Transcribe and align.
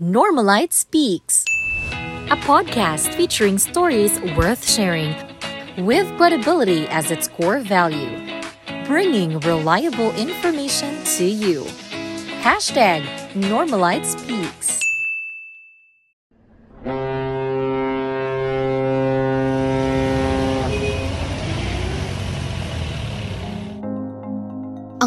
Normalite 0.00 0.74
Speaks, 0.74 1.42
a 2.30 2.36
podcast 2.44 3.14
featuring 3.14 3.56
stories 3.56 4.20
worth 4.36 4.68
sharing 4.68 5.14
with 5.78 6.06
credibility 6.18 6.86
as 6.88 7.10
its 7.10 7.28
core 7.28 7.60
value, 7.60 8.42
bringing 8.84 9.40
reliable 9.40 10.14
information 10.16 11.02
to 11.16 11.24
you. 11.24 11.62
Hashtag 12.42 13.06
Normalite 13.32 14.04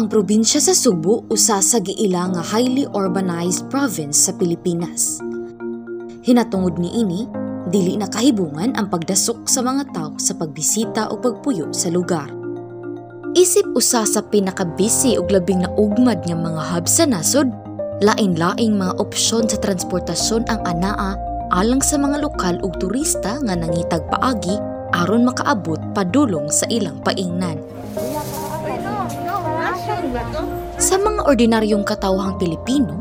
Ang 0.00 0.08
probinsya 0.08 0.64
sa 0.64 0.72
Subo 0.72 1.28
usa 1.28 1.60
sa 1.60 1.76
giila 1.76 2.32
nga 2.32 2.40
highly 2.40 2.88
urbanized 2.96 3.68
province 3.68 4.16
sa 4.16 4.32
Pilipinas. 4.32 5.20
Hinatungod 6.24 6.80
ni 6.80 7.04
ini, 7.04 7.28
dili 7.68 8.00
na 8.00 8.08
kahibungan 8.08 8.72
ang 8.80 8.88
pagdasok 8.88 9.44
sa 9.44 9.60
mga 9.60 9.92
tao 9.92 10.16
sa 10.16 10.32
pagbisita 10.40 11.12
o 11.12 11.20
pagpuyo 11.20 11.68
sa 11.76 11.92
lugar. 11.92 12.32
Isip 13.36 13.76
usa 13.76 14.08
sa 14.08 14.24
pinakabisi 14.24 15.20
ug 15.20 15.28
labing 15.28 15.68
naugmad 15.68 16.24
nga 16.24 16.32
mga 16.32 16.62
hub 16.72 16.88
sa 16.88 17.04
nasod, 17.04 17.52
lain-laing 18.00 18.80
mga 18.80 18.96
opsyon 18.96 19.52
sa 19.52 19.60
transportasyon 19.60 20.48
ang 20.48 20.64
anaa 20.64 21.12
alang 21.52 21.84
sa 21.84 22.00
mga 22.00 22.24
lokal 22.24 22.56
ug 22.64 22.72
turista 22.80 23.36
nga 23.36 23.52
nangitag 23.52 24.08
paagi 24.08 24.56
aron 24.96 25.28
makaabot 25.28 25.76
padulong 25.92 26.48
sa 26.48 26.64
ilang 26.72 26.96
paingnan. 27.04 27.60
Sa 30.80 30.98
mga 30.98 31.22
ordinaryong 31.30 31.86
katawhang 31.86 32.34
Pilipino, 32.34 32.98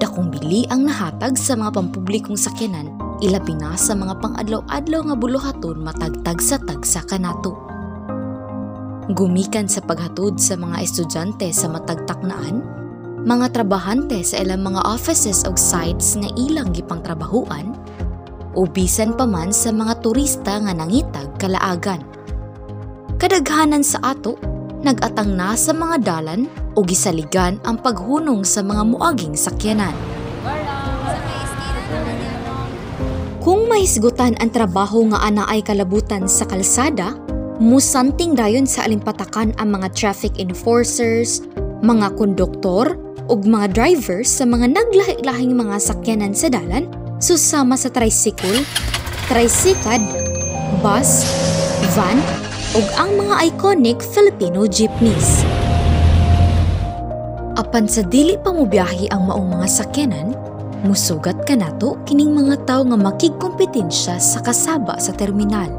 dakong 0.00 0.32
bili 0.32 0.64
ang 0.72 0.88
nahatag 0.88 1.36
sa 1.36 1.52
mga 1.52 1.76
pampublikong 1.76 2.38
sakyanan 2.38 2.96
ilabi 3.20 3.56
na 3.56 3.76
sa 3.76 3.96
mga 3.96 4.20
pang-adlaw-adlaw 4.20 5.00
nga 5.08 5.16
buluhaton 5.16 5.80
matagtag 5.80 6.40
sa 6.40 6.56
tagsa 6.60 7.04
kanato. 7.04 7.56
Gumikan 9.12 9.70
sa 9.70 9.80
paghatod 9.84 10.36
sa 10.40 10.58
mga 10.58 10.82
estudyante 10.82 11.48
sa 11.54 11.70
matagtaknaan, 11.70 12.64
mga 13.24 13.46
trabahante 13.52 14.20
sa 14.24 14.42
ilang 14.42 14.64
mga 14.66 14.80
offices 14.84 15.46
o 15.46 15.54
sites 15.54 16.18
nga 16.18 16.30
ilang 16.40 16.74
gipang 16.74 17.00
trabahuan, 17.04 17.72
o 18.56 18.64
bisan 18.64 19.12
pa 19.12 19.28
man 19.28 19.52
sa 19.52 19.70
mga 19.70 20.00
turista 20.00 20.56
nga 20.56 20.72
nangitag 20.72 21.28
kalaagan. 21.36 22.00
Kadaghanan 23.20 23.84
sa 23.84 24.00
ato, 24.16 24.55
nagatang 24.86 25.34
na 25.34 25.58
sa 25.58 25.74
mga 25.74 26.06
dalan 26.06 26.46
o 26.78 26.86
gisaligan 26.86 27.58
ang 27.66 27.82
paghunong 27.82 28.46
sa 28.46 28.62
mga 28.62 28.86
muaging 28.86 29.34
sakyanan. 29.34 29.92
Kung 33.42 33.66
mahisgutan 33.66 34.38
ang 34.38 34.50
trabaho 34.54 35.06
nga 35.10 35.26
ana 35.26 35.46
ay 35.50 35.62
kalabutan 35.62 36.30
sa 36.30 36.46
kalsada, 36.46 37.18
musanting 37.58 38.38
dayon 38.38 38.66
sa 38.66 38.86
alimpatakan 38.86 39.54
ang 39.58 39.74
mga 39.74 39.90
traffic 39.94 40.38
enforcers, 40.38 41.42
mga 41.82 42.14
konduktor, 42.14 42.94
ug 43.26 43.42
mga 43.42 43.74
drivers 43.74 44.30
sa 44.30 44.46
mga 44.46 44.70
naglahi-lahing 44.70 45.54
mga 45.54 45.76
sakyanan 45.82 46.30
sa 46.30 46.46
dalan 46.46 46.86
susama 47.18 47.74
sa 47.74 47.90
tricycle, 47.90 48.62
tricycad, 49.26 50.02
bus, 50.84 51.26
van, 51.96 52.18
ug 52.76 52.84
ang 53.00 53.08
mga 53.16 53.34
iconic 53.48 54.04
Filipino 54.04 54.68
jeepneys. 54.68 55.40
Apan 57.56 57.88
sa 57.88 58.04
dili 58.04 58.36
pa 58.36 58.52
mo 58.52 58.68
biyahe 58.68 59.08
ang 59.08 59.32
maong 59.32 59.48
mga 59.48 59.64
sakyanan, 59.64 60.36
musugat 60.84 61.40
ka 61.48 61.56
nato 61.56 61.96
kining 62.04 62.36
mga 62.36 62.68
tao 62.68 62.84
nga 62.84 63.00
makigkompetensya 63.00 64.20
sa 64.20 64.44
kasaba 64.44 65.00
sa 65.00 65.16
terminal. 65.16 65.72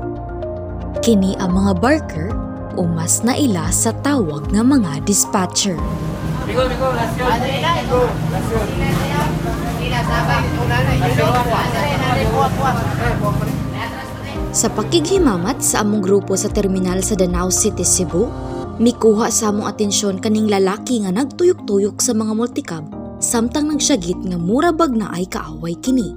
Kini 1.06 1.38
ang 1.38 1.54
mga 1.54 1.78
barker 1.78 2.34
o 2.74 2.90
mas 2.90 3.22
naila 3.22 3.70
sa 3.70 3.94
tawag 4.02 4.50
nga 4.50 4.66
mga 4.66 4.98
dispatcher. 5.06 5.78
Sa 14.56 14.72
pakighimamat 14.72 15.60
sa 15.60 15.84
among 15.84 16.00
grupo 16.00 16.40
sa 16.40 16.48
terminal 16.48 17.04
sa 17.04 17.20
Danau 17.20 17.52
City, 17.52 17.84
Cebu, 17.84 18.32
mikuha 18.80 19.28
sa 19.28 19.52
among 19.52 19.68
atensyon 19.68 20.24
kaning 20.24 20.48
lalaki 20.48 21.04
nga 21.04 21.12
nagtuyok-tuyok 21.12 22.00
sa 22.00 22.16
mga 22.16 22.32
multicab 22.32 22.84
samtang 23.20 23.68
nagsyagit 23.68 24.16
nga 24.24 24.40
mura 24.40 24.72
bag 24.72 24.96
na 24.96 25.12
ay 25.12 25.28
kaaway 25.28 25.76
kini. 25.84 26.16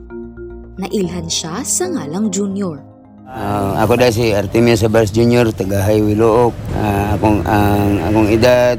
Nailhan 0.78 1.26
siya 1.26 1.66
sa 1.66 1.90
ngalang 1.90 2.30
junior. 2.30 2.78
Ah, 3.26 3.82
ako 3.82 3.98
dahil 3.98 4.14
si 4.14 4.26
Artemio 4.30 4.78
Sabars 4.78 5.10
Jr., 5.10 5.50
taga 5.50 5.82
Highway 5.82 6.14
Look. 6.14 6.54
Ah, 6.78 7.18
akong, 7.18 7.42
ang 7.46 7.98
akong 8.10 8.28
edad, 8.30 8.78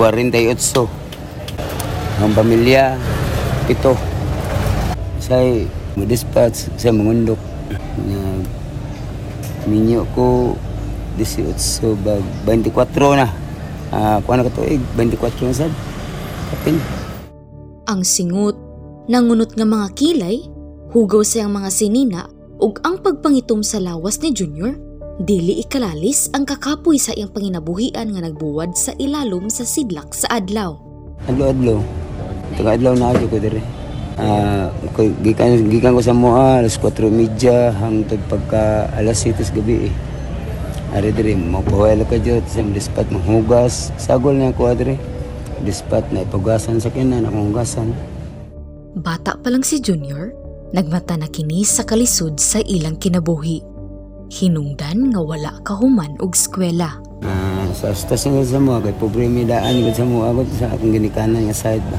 48. 0.00 0.88
Ang 2.24 2.32
pamilya, 2.32 2.96
pito. 3.68 3.96
Say, 5.20 5.68
madispatch 5.96 6.72
sa 6.76 6.92
mangundok. 6.92 7.53
Na, 8.02 8.18
minyo 9.70 10.02
ko, 10.14 10.58
18 11.18 11.94
bag, 12.02 12.22
24 12.46 13.20
na. 13.20 13.28
Ah, 13.94 14.18
kuha 14.22 14.34
na 14.40 14.46
katuig, 14.50 14.82
24 14.98 15.46
na 15.46 15.54
sad. 15.54 15.72
Kapin. 16.50 16.76
Ang 17.86 18.02
singut, 18.02 18.58
nangunot 19.06 19.54
nga 19.54 19.66
mga 19.68 19.88
kilay, 19.94 20.42
hugaw 20.90 21.22
sayang 21.22 21.54
mga 21.54 21.70
sinina, 21.70 22.22
ug 22.58 22.82
ang 22.82 22.98
pagpangitom 22.98 23.62
sa 23.62 23.78
lawas 23.78 24.18
ni 24.18 24.34
Junior, 24.34 24.74
dili 25.22 25.62
ikalalis 25.62 26.32
ang 26.34 26.42
kakapoy 26.42 26.98
sa 26.98 27.14
iyang 27.14 27.30
panginabuhian 27.30 28.10
nga 28.10 28.20
nagbuwad 28.24 28.74
sa 28.74 28.90
ilalom 28.98 29.46
sa 29.46 29.62
sidlak 29.62 30.10
sa 30.10 30.26
adlaw. 30.34 30.74
Adlaw-adlaw. 31.30 31.78
Taga-adlaw 32.58 32.94
na 32.98 33.14
ako 33.14 33.26
ko 33.30 33.38
dire. 33.38 33.62
Ah, 34.14 34.70
ko 34.94 35.10
gikan 35.26 35.66
gikan 35.66 35.98
ko 35.98 36.02
sa 36.02 36.14
moa 36.14 36.62
alas 36.62 36.78
4:30 36.78 37.74
hangtod 37.74 38.22
pagka 38.30 38.86
alas 38.94 39.26
7 39.26 39.42
sa 39.42 39.50
gabi 39.50 39.90
eh. 39.90 39.94
Ari 40.94 41.10
dire 41.10 41.34
mo 41.34 41.58
pawala 41.66 42.06
ka 42.06 42.14
jud 42.22 42.46
sa 42.46 42.62
dispat 42.62 43.10
manghugas. 43.10 43.90
Sagol 43.98 44.38
na 44.38 44.54
ako 44.54 44.70
dire. 44.78 44.94
Dispat 45.66 46.14
na 46.14 46.22
ipugasan 46.22 46.78
sa 46.78 46.94
kinan 46.94 47.26
hugasan. 47.26 47.90
Bata 48.94 49.34
pa 49.34 49.50
lang 49.50 49.66
si 49.66 49.82
Junior, 49.82 50.30
nagmata 50.70 51.18
na 51.18 51.26
kini 51.26 51.66
sa 51.66 51.82
kalisod 51.82 52.38
sa 52.38 52.62
ilang 52.62 52.94
kinabuhi. 52.94 53.58
Hinungdan 54.30 55.10
nga 55.10 55.18
wala 55.18 55.58
kahuman 55.66 56.14
og 56.22 56.38
eskwela. 56.38 57.02
Ah, 57.26 57.66
sa 57.74 57.90
stasyon 57.90 58.46
sa 58.46 58.62
mo 58.62 58.78
kay 58.78 58.94
pobre 58.94 59.26
mi 59.26 59.42
daan 59.42 59.82
gud 59.82 59.98
sa 59.98 60.06
abot 60.06 60.46
sa 60.54 60.70
akong 60.70 60.94
ginikanan 60.94 61.50
nga 61.50 61.56
side 61.56 61.82
ba. 61.90 61.98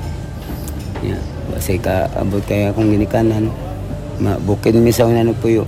Ya, 1.03 1.19
kasi 1.55 1.79
ka 1.79 2.11
abot 2.19 2.43
kay 2.43 2.67
akong 2.69 2.91
ginikanan. 2.91 3.47
Mabukid 4.19 4.75
mi 4.75 4.91
sa 4.91 5.07
una 5.07 5.23
puyo. 5.35 5.67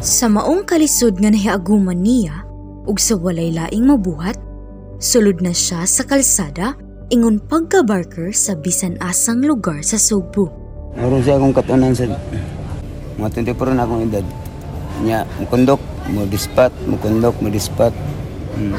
Sa 0.00 0.28
maong 0.28 0.64
kalisod 0.64 1.20
nga 1.20 1.32
nahiaguman 1.32 2.00
niya, 2.00 2.44
ug 2.88 2.96
sa 2.98 3.14
walay 3.16 3.52
laing 3.52 3.86
mabuhat, 3.86 4.36
sulod 4.98 5.40
na 5.40 5.54
siya 5.54 5.84
sa 5.84 6.02
kalsada 6.04 6.74
ingon 7.12 7.36
pagka-barker 7.38 8.32
sa 8.32 8.56
bisan 8.56 8.96
asang 9.04 9.44
lugar 9.44 9.84
sa 9.84 10.00
Sugbo. 10.00 10.48
Naroon 10.96 11.20
siya 11.20 11.36
akong 11.36 11.56
katunan 11.56 11.92
sa 11.92 12.08
mga 13.20 13.52
24 13.52 13.76
na 13.76 13.84
akong 13.84 14.02
edad. 14.08 14.26
Nya, 15.04 15.18
mukundok, 15.36 15.80
mo 16.08 16.24
dispat, 16.28 16.72
mukundok, 16.88 17.36
mo 17.44 17.48
dispat. 17.52 17.92
Hmm. 18.56 18.76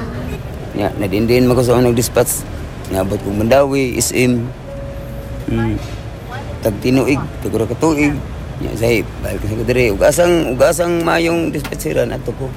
Nya, 0.73 0.89
nadindin 0.97 1.45
mo 1.45 1.53
ko 1.53 1.61
sa 1.61 1.77
unang 1.77 1.93
dispatch. 1.93 2.41
Nabot 2.89 3.21
kong 3.21 3.45
mandawi, 3.45 3.97
isim. 3.97 4.45
Hmm. 5.49 5.77
Tagtinuig, 6.63 7.19
taguro 7.43 7.67
ka 7.67 7.75
tuig. 7.75 8.15
Nya, 8.63 8.71
say, 8.79 9.03
balik 9.19 9.43
ka 9.43 9.51
sa 9.51 9.55
kadiri. 9.59 9.91
Ugasang, 9.91 10.33
ugasang 10.55 11.03
mayong 11.03 11.51
dispatcheran 11.51 12.15
ato 12.15 12.31
ko. 12.39 12.47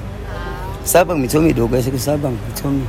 Sabang, 0.87 1.19
mitsumi, 1.19 1.51
dugay 1.51 1.83
sa 1.83 1.91
kasabang, 1.91 2.31
mitsumi. 2.47 2.87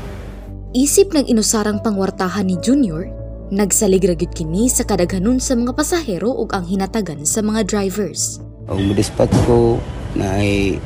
Isip 0.79 1.11
ng 1.11 1.27
inusarang 1.27 1.83
pangwartahan 1.83 2.47
ni 2.47 2.55
Junior, 2.63 3.11
nagsaligragid 3.51 4.31
kini 4.31 4.71
sa 4.71 4.87
kadaghanon 4.87 5.43
sa 5.43 5.59
mga 5.59 5.75
pasahero 5.75 6.31
ug 6.31 6.55
ang 6.55 6.63
hinatagan 6.63 7.27
sa 7.27 7.43
mga 7.43 7.67
drivers. 7.67 8.39
O 8.71 8.79
madispatch 8.79 9.35
ko 9.49 9.83
na 10.15 10.39
ay 10.39 10.79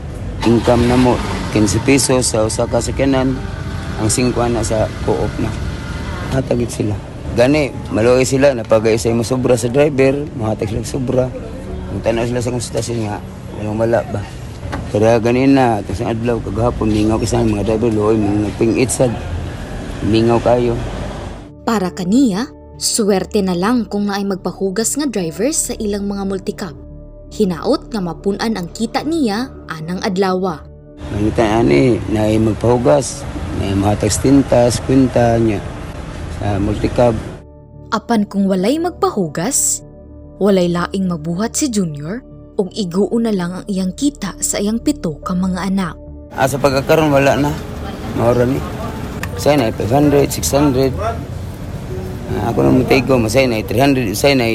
income 0.49 0.87
na 0.89 0.97
mo 0.97 1.19
15 1.53 1.83
pesos 1.85 2.33
sa 2.33 2.47
usa 2.47 2.65
ka 2.65 2.81
sakyanan 2.81 3.37
ang 4.01 4.09
5 4.09 4.33
na 4.55 4.63
sa 4.65 4.89
co-op 5.05 5.31
na 5.43 5.51
hatagit 6.33 6.71
sila 6.71 6.95
gani 7.33 7.73
maluoy 7.89 8.29
sila 8.29 8.53
napagay 8.53 9.01
sa 9.01 9.13
mo 9.17 9.25
sobra 9.25 9.57
sa 9.57 9.73
driver 9.73 10.29
mahatag 10.37 10.73
sila 10.73 10.85
sobra. 10.85 11.27
Kung 11.93 12.01
tanaw 12.01 12.25
sila 12.29 12.41
sa 12.41 12.53
kong 12.53 12.65
stasyon 12.65 12.99
nga 13.09 13.17
walang 13.61 13.79
wala 13.81 14.01
ba? 14.13 14.21
Kaya 14.93 15.17
ganin 15.21 15.57
na 15.57 15.81
ito 15.81 15.97
sa 15.97 16.13
adlaw 16.13 16.37
kagahapon 16.41 16.93
mingaw 16.93 17.17
kasi 17.17 17.41
mga 17.41 17.65
driver 17.65 17.91
luoy 17.93 18.17
mga 18.21 18.53
nagpingit 18.53 18.91
sad. 18.93 19.13
Mingaw 20.05 20.41
kayo. 20.43 20.77
Para 21.63 21.95
kaniya, 21.95 22.51
Swerte 22.83 23.39
na 23.47 23.55
lang 23.55 23.87
kung 23.87 24.11
naay 24.11 24.27
magpahugas 24.27 24.99
nga 24.99 25.07
drivers 25.07 25.71
sa 25.71 25.75
ilang 25.79 26.03
mga 26.11 26.27
multicab. 26.27 26.75
Hinaot 27.31 27.95
nga 27.95 28.03
mapunan 28.03 28.59
ang 28.59 28.67
kita 28.75 29.07
niya 29.07 29.55
anang 29.71 30.03
adlawa. 30.03 30.67
Nangitan 31.15 31.63
ani, 31.63 32.03
na 32.11 32.27
magpahugas, 32.43 33.23
na 33.63 33.79
mahatag 33.79 34.11
tintas, 34.19 34.83
kwinta 34.83 35.39
niya 35.39 35.63
sa 36.43 36.59
multicab. 36.59 37.15
Apan 37.95 38.27
kung 38.27 38.51
walay 38.51 38.83
magpahugas, 38.83 39.87
walay 40.43 40.67
laing 40.67 41.07
mabuhat 41.07 41.55
si 41.55 41.71
Junior 41.71 42.19
ug 42.59 42.67
iguo 42.75 43.15
na 43.23 43.31
lang 43.31 43.63
ang 43.63 43.65
iyang 43.71 43.95
kita 43.95 44.35
sa 44.43 44.59
iyang 44.59 44.83
pito 44.83 45.23
ka 45.23 45.39
mga 45.39 45.71
anak. 45.71 45.95
Ah, 46.35 46.51
sa 46.51 46.59
pagkakaroon, 46.59 47.15
wala 47.15 47.39
na. 47.39 47.53
Maura 48.19 48.43
ni. 48.43 48.59
Say 49.39 49.55
na 49.55 49.71
500, 49.71 50.27
600. 50.27 50.91
Ah, 50.99 52.51
ako 52.51 52.59
na 52.65 52.71
mutigo, 52.75 53.15
masay 53.21 53.47
na 53.47 53.63
300, 53.63 54.17
say 54.17 54.35
na 54.35 54.49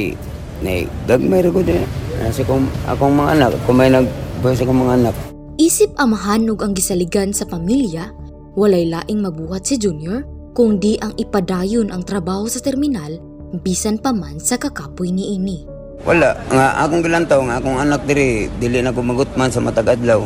na 0.60 0.84
gagmay 1.06 1.46
ra 1.46 1.54
ko 1.54 1.62
din. 1.62 1.86
Nasa 2.18 2.42
kong, 2.42 2.66
akong 2.90 3.14
mga 3.14 3.32
anak, 3.38 3.50
kung 3.70 3.78
may 3.78 3.94
nagbuhay 3.94 4.58
sa 4.58 4.66
akong 4.66 4.82
mga 4.82 4.96
anak. 5.06 5.16
Isip 5.62 5.94
amahan 6.02 6.50
ug 6.50 6.66
ang 6.66 6.74
gisaligan 6.74 7.30
sa 7.30 7.46
pamilya, 7.46 8.10
walay 8.58 8.90
laing 8.90 9.22
mabuhat 9.22 9.70
si 9.70 9.78
Junior 9.78 10.26
kung 10.58 10.82
di 10.82 10.98
ang 10.98 11.14
ipadayon 11.22 11.94
ang 11.94 12.02
trabaho 12.02 12.50
sa 12.50 12.58
terminal 12.58 13.22
bisan 13.62 14.02
pa 14.02 14.10
man 14.10 14.42
sa 14.42 14.58
kakapoy 14.58 15.14
ni 15.14 15.38
ini. 15.38 15.70
Wala, 16.02 16.34
nga 16.50 16.82
akong 16.82 17.06
gilantaw, 17.06 17.46
nga 17.46 17.62
akong 17.62 17.78
anak 17.78 18.02
diri, 18.10 18.50
dili 18.58 18.82
na 18.82 18.90
ko 18.90 19.06
magutman 19.06 19.54
sa 19.54 19.62
matag 19.62 19.94
adlaw. 19.94 20.26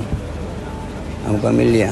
Ang 1.27 1.35
pamilya. 1.43 1.91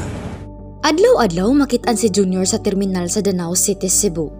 Adlaw-adlaw 0.88 1.52
makitaan 1.52 2.00
si 2.00 2.08
Junior 2.08 2.48
sa 2.48 2.64
terminal 2.64 3.12
sa 3.12 3.20
Danao 3.20 3.60
City, 3.60 3.92
Cebu. 3.92 4.32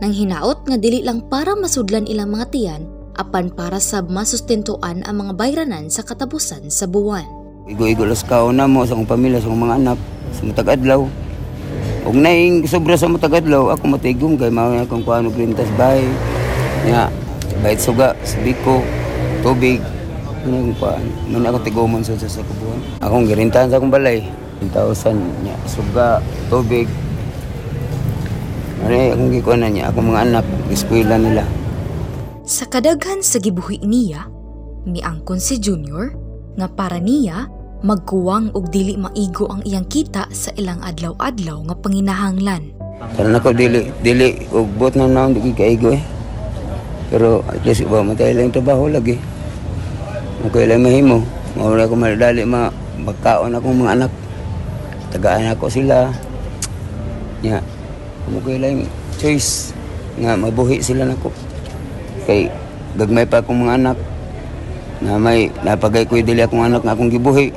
Nang 0.00 0.16
hinaot 0.16 0.64
nga 0.64 0.80
dili 0.80 1.04
lang 1.04 1.20
para 1.28 1.52
masudlan 1.52 2.08
ilang 2.08 2.32
mga 2.32 2.48
tiyan, 2.56 2.88
apan 3.20 3.52
para 3.52 3.76
sa 3.76 4.00
masustentuan 4.00 5.04
ang 5.04 5.28
mga 5.28 5.36
bayranan 5.36 5.92
sa 5.92 6.00
katapusan 6.00 6.72
sa 6.72 6.88
buwan. 6.88 7.28
Igo-igo 7.68 8.08
las 8.08 8.24
kauna 8.24 8.64
mo 8.64 8.88
sa 8.88 8.96
akong 8.96 9.12
pamilya, 9.12 9.44
sa 9.44 9.52
akong 9.52 9.62
mga 9.68 9.76
anak, 9.76 9.98
sa 10.32 10.40
matag 10.48 10.72
adlaw. 10.80 11.04
Ug 12.02 12.18
naing 12.18 12.66
sobra 12.66 12.98
sa 12.98 13.06
matag 13.06 13.38
adlaw, 13.38 13.70
ako 13.70 13.94
matigom 13.94 14.34
kay 14.34 14.50
mao 14.50 14.74
na 14.74 14.82
akong 14.82 15.06
kuano 15.06 15.30
grintas 15.30 15.70
bahay. 15.78 16.02
Nya, 16.82 17.06
bayad 17.62 17.78
suga, 17.78 18.18
sabiko, 18.26 18.82
tubig. 19.46 19.78
Ano 20.42 20.66
yung 20.66 20.74
kuan? 20.82 21.06
Man 21.30 21.46
ako 21.46 21.62
tigomon 21.62 22.02
sa 22.02 22.18
sa 22.18 22.42
kubuhan. 22.42 22.82
Akong 22.98 23.30
girintahan 23.30 23.70
sa 23.70 23.78
akong 23.78 23.94
balay. 23.94 24.26
1,000 24.58 25.46
nya 25.46 25.54
suga, 25.70 26.18
tubig. 26.50 26.90
Ano 28.82 28.94
akong 28.98 29.30
gikuan 29.30 29.62
na 29.62 29.70
niya, 29.70 29.94
akong 29.94 30.10
mga 30.10 30.22
anak, 30.26 30.46
eskwela 30.74 31.14
nila. 31.14 31.46
Sa 32.42 32.66
kadaghan 32.66 33.22
sa 33.22 33.38
gibuhi 33.38 33.78
niya, 33.86 34.26
miangkon 34.82 35.38
si 35.38 35.62
Junior 35.62 36.18
nga 36.58 36.66
para 36.66 36.98
niya 36.98 37.46
magkuwang 37.82 38.54
og 38.54 38.70
dili 38.70 38.94
maigo 38.94 39.50
ang 39.50 39.62
iyang 39.66 39.86
kita 39.90 40.30
sa 40.30 40.54
ilang 40.54 40.78
adlaw-adlaw 40.86 41.66
nga 41.66 41.74
panginahanglan. 41.74 42.70
Karon 43.18 43.34
ako 43.34 43.50
dili 43.50 43.90
dili 43.98 44.46
ug 44.54 44.70
bot 44.78 44.94
na 44.94 45.10
naon 45.10 45.34
di 45.34 45.50
kaigo 45.50 45.90
eh. 45.90 46.02
Pero 47.10 47.42
at 47.50 47.60
least 47.66 47.84
ba 47.90 48.00
matay 48.00 48.32
lang 48.32 48.54
trabaho 48.54 48.86
lagi. 48.86 49.18
Okay 50.46 50.64
lang 50.70 50.86
mahimo. 50.86 51.26
Mao 51.58 51.74
na 51.74 51.84
ako 51.84 51.94
madali 51.98 52.46
ma 52.46 52.70
magkaon 53.02 53.58
akong 53.58 53.82
mga 53.82 53.92
anak. 53.98 54.12
Tagaan 55.10 55.50
ako 55.50 55.66
sila. 55.66 56.08
Nya. 57.42 57.58
Okay 58.30 58.56
lang 58.62 58.86
choice 59.18 59.74
nga 60.22 60.38
mabuhi 60.38 60.78
sila 60.78 61.02
nako. 61.02 61.34
Kay 62.30 62.46
gagmay 62.94 63.26
pa 63.26 63.42
akong 63.42 63.66
mga 63.66 63.76
anak 63.82 63.98
na 65.02 65.18
may 65.18 65.50
napagay 65.66 66.06
ko 66.06 66.14
dili 66.22 66.46
akong 66.46 66.62
anak 66.62 66.86
nga 66.86 66.94
akong 66.94 67.10
gibuhi. 67.10 67.50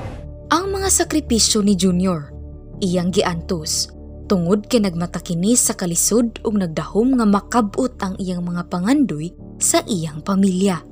Mga 0.86 1.02
sakripisyo 1.02 1.66
ni 1.66 1.74
Junior, 1.74 2.30
iyang 2.78 3.10
giantos, 3.10 3.90
tungod 4.30 4.70
kay 4.70 4.86
nagmatakinis 4.86 5.58
sa 5.58 5.74
kalisod 5.74 6.38
ug 6.46 6.62
nagdahom 6.62 7.18
nga 7.18 7.26
makabot 7.26 7.90
ang 8.06 8.14
iyang 8.22 8.46
mga 8.46 8.70
pangandoy 8.70 9.34
sa 9.58 9.82
iyang 9.90 10.22
pamilya. 10.22 10.86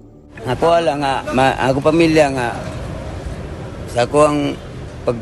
Ako 0.50 0.66
ala 0.82 0.98
nga, 0.98 1.14
ma, 1.38 1.54
ako 1.70 1.94
pamilya 1.94 2.26
nga, 2.34 2.58
sa 3.94 4.10
ako 4.10 4.18
ang 4.26 4.58
pag 5.06 5.18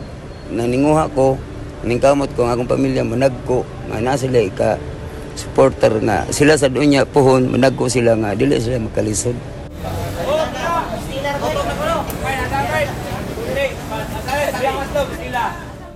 naninguha 0.56 1.04
ko, 1.12 1.36
ningkamot 1.84 2.32
ko 2.32 2.48
ang 2.48 2.56
akong 2.56 2.72
pamilya, 2.72 3.04
manag 3.04 3.36
ko, 3.44 3.68
nga 3.92 4.00
na 4.00 4.16
sila 4.16 4.40
ka 4.56 4.80
supporter 5.36 6.00
nga, 6.00 6.32
sila 6.32 6.56
sa 6.56 6.72
doon 6.72 6.96
niya 6.96 7.04
puhon, 7.04 7.52
manag 7.52 7.76
ko 7.76 7.92
sila 7.92 8.16
nga, 8.16 8.32
dili 8.40 8.56
sila 8.56 8.80
makalisod. 8.80 9.36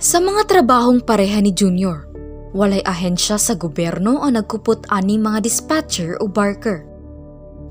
Sa 0.06 0.22
mga 0.22 0.46
trabahong 0.46 1.02
pareha 1.02 1.42
ni 1.42 1.50
Junior, 1.50 2.06
walay 2.54 2.78
ahensya 2.86 3.42
sa 3.42 3.58
gobyerno 3.58 4.22
o 4.22 4.30
nagkupot 4.30 4.86
ani 4.86 5.18
mga 5.18 5.42
dispatcher 5.42 6.14
o 6.22 6.30
barker. 6.30 6.86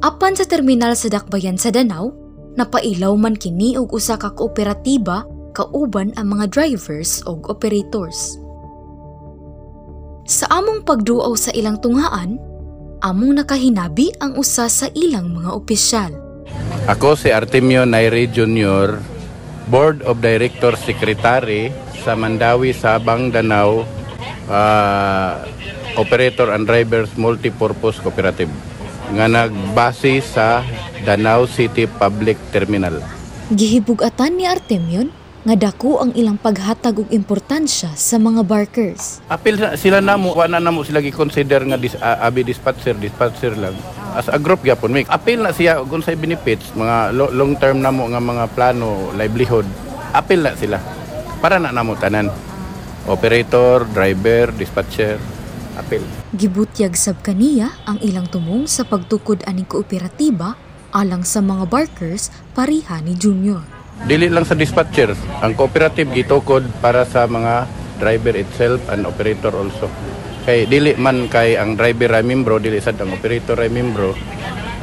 Apan 0.04 0.36
sa 0.36 0.44
terminal 0.44 1.00
sa 1.00 1.08
Dakbayan 1.08 1.56
sa 1.56 1.72
Danau, 1.72 2.12
napailaw 2.60 3.16
man 3.16 3.40
kini 3.40 3.80
og 3.80 3.96
usa 3.96 4.20
ka 4.20 4.36
kooperatiba 4.36 5.24
kauban 5.56 6.12
ang 6.20 6.36
mga 6.36 6.52
drivers 6.52 7.24
o 7.24 7.40
operators. 7.48 8.36
Sa 10.28 10.52
among 10.52 10.84
pagduaw 10.84 11.32
sa 11.40 11.56
ilang 11.56 11.80
tunghaan, 11.80 12.36
among 13.00 13.40
nakahinabi 13.40 14.12
ang 14.20 14.36
usa 14.36 14.68
sa 14.68 14.92
ilang 14.92 15.32
mga 15.32 15.56
opisyal. 15.56 16.12
Ako 16.92 17.16
si 17.16 17.32
Artemio 17.32 17.88
Nairi 17.88 18.28
Jr., 18.28 19.15
Board 19.66 20.06
of 20.06 20.22
Directors 20.22 20.78
Secretary 20.86 21.74
sa 22.06 22.14
Mandawi 22.14 22.70
Sabang 22.70 23.34
Danau 23.34 23.82
ah, 24.50 25.42
Operator 25.98 26.54
and 26.54 26.70
Drivers 26.70 27.14
Multipurpose 27.18 27.98
Cooperative 28.04 28.52
nga 29.14 29.26
nagbase 29.30 30.22
sa 30.22 30.62
Danau 31.06 31.46
City 31.46 31.86
Public 31.86 32.38
Terminal. 32.50 33.02
Gihibugatan 33.54 34.38
ni 34.38 34.46
Artemion 34.50 35.14
nga 35.46 35.54
dako 35.54 36.02
ang 36.02 36.12
ilang 36.18 36.42
paghatag 36.42 37.06
og 37.06 37.10
importansya 37.14 37.94
sa 37.94 38.18
mga 38.18 38.42
barkers. 38.42 39.22
Apil 39.30 39.62
sila 39.78 40.02
namo, 40.02 40.34
wa 40.34 40.50
na 40.50 40.58
namo 40.58 40.82
sila 40.82 41.06
gi-consider 41.06 41.62
nga 41.70 41.78
dis, 41.78 41.94
ah, 42.02 42.26
abi 42.26 42.42
dispatcher, 42.42 42.98
dispatcher 42.98 43.54
lang. 43.54 43.78
As 44.16 44.32
a 44.32 44.40
group 44.40 44.64
gyapon 44.64 44.96
mi. 44.96 45.04
Apil 45.12 45.44
na 45.44 45.52
siya 45.52 45.84
og 45.84 45.92
unsay 45.92 46.16
benefits, 46.16 46.72
mga 46.72 47.12
lo- 47.12 47.36
long 47.36 47.60
term 47.60 47.84
namo 47.84 48.08
nga 48.08 48.24
mga 48.24 48.46
plano, 48.56 49.12
livelihood. 49.12 49.68
Apil 50.16 50.40
na 50.40 50.56
sila. 50.56 50.80
Para 51.44 51.60
na 51.60 51.76
namo 51.76 52.00
tanan. 52.00 52.32
Operator, 53.06 53.84
driver, 53.92 54.56
dispatcher, 54.56 55.20
apil. 55.76 56.02
Gibutyag 56.32 56.96
sab 56.96 57.20
kaniya 57.22 57.76
ang 57.84 58.00
ilang 58.00 58.32
tumong 58.32 58.66
sa 58.66 58.88
pagtukod 58.88 59.44
aning 59.46 59.68
kooperatiba 59.68 60.56
alang 60.96 61.28
sa 61.28 61.44
mga 61.44 61.68
barkers 61.68 62.32
pariha 62.56 63.04
ni 63.04 63.20
Junior. 63.20 63.62
Dili 64.08 64.32
lang 64.32 64.48
sa 64.48 64.56
dispatcher, 64.56 65.12
ang 65.44 65.56
cooperative 65.60 66.12
gitukod 66.16 66.64
para 66.80 67.04
sa 67.04 67.28
mga 67.28 67.68
driver 68.00 68.36
itself 68.36 68.80
and 68.92 69.04
operator 69.04 69.52
also. 69.52 69.92
Kay 70.46 70.70
dili 70.70 70.94
man 70.94 71.26
kay 71.26 71.58
ang 71.58 71.74
driver 71.74 72.22
ay 72.22 72.22
membro, 72.22 72.62
dili 72.62 72.78
sad 72.78 73.02
ang 73.02 73.18
operator 73.18 73.58
ay 73.58 73.74
membro. 73.74 74.14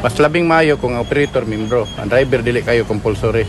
Mas 0.03 0.19
labing 0.19 0.43
mayo 0.43 0.75
kung 0.75 0.99
ang 0.99 1.07
operator 1.07 1.47
membro, 1.47 1.87
ang 1.95 2.11
driver 2.11 2.43
dili 2.43 2.67
kayo 2.67 2.83
compulsory. 2.83 3.47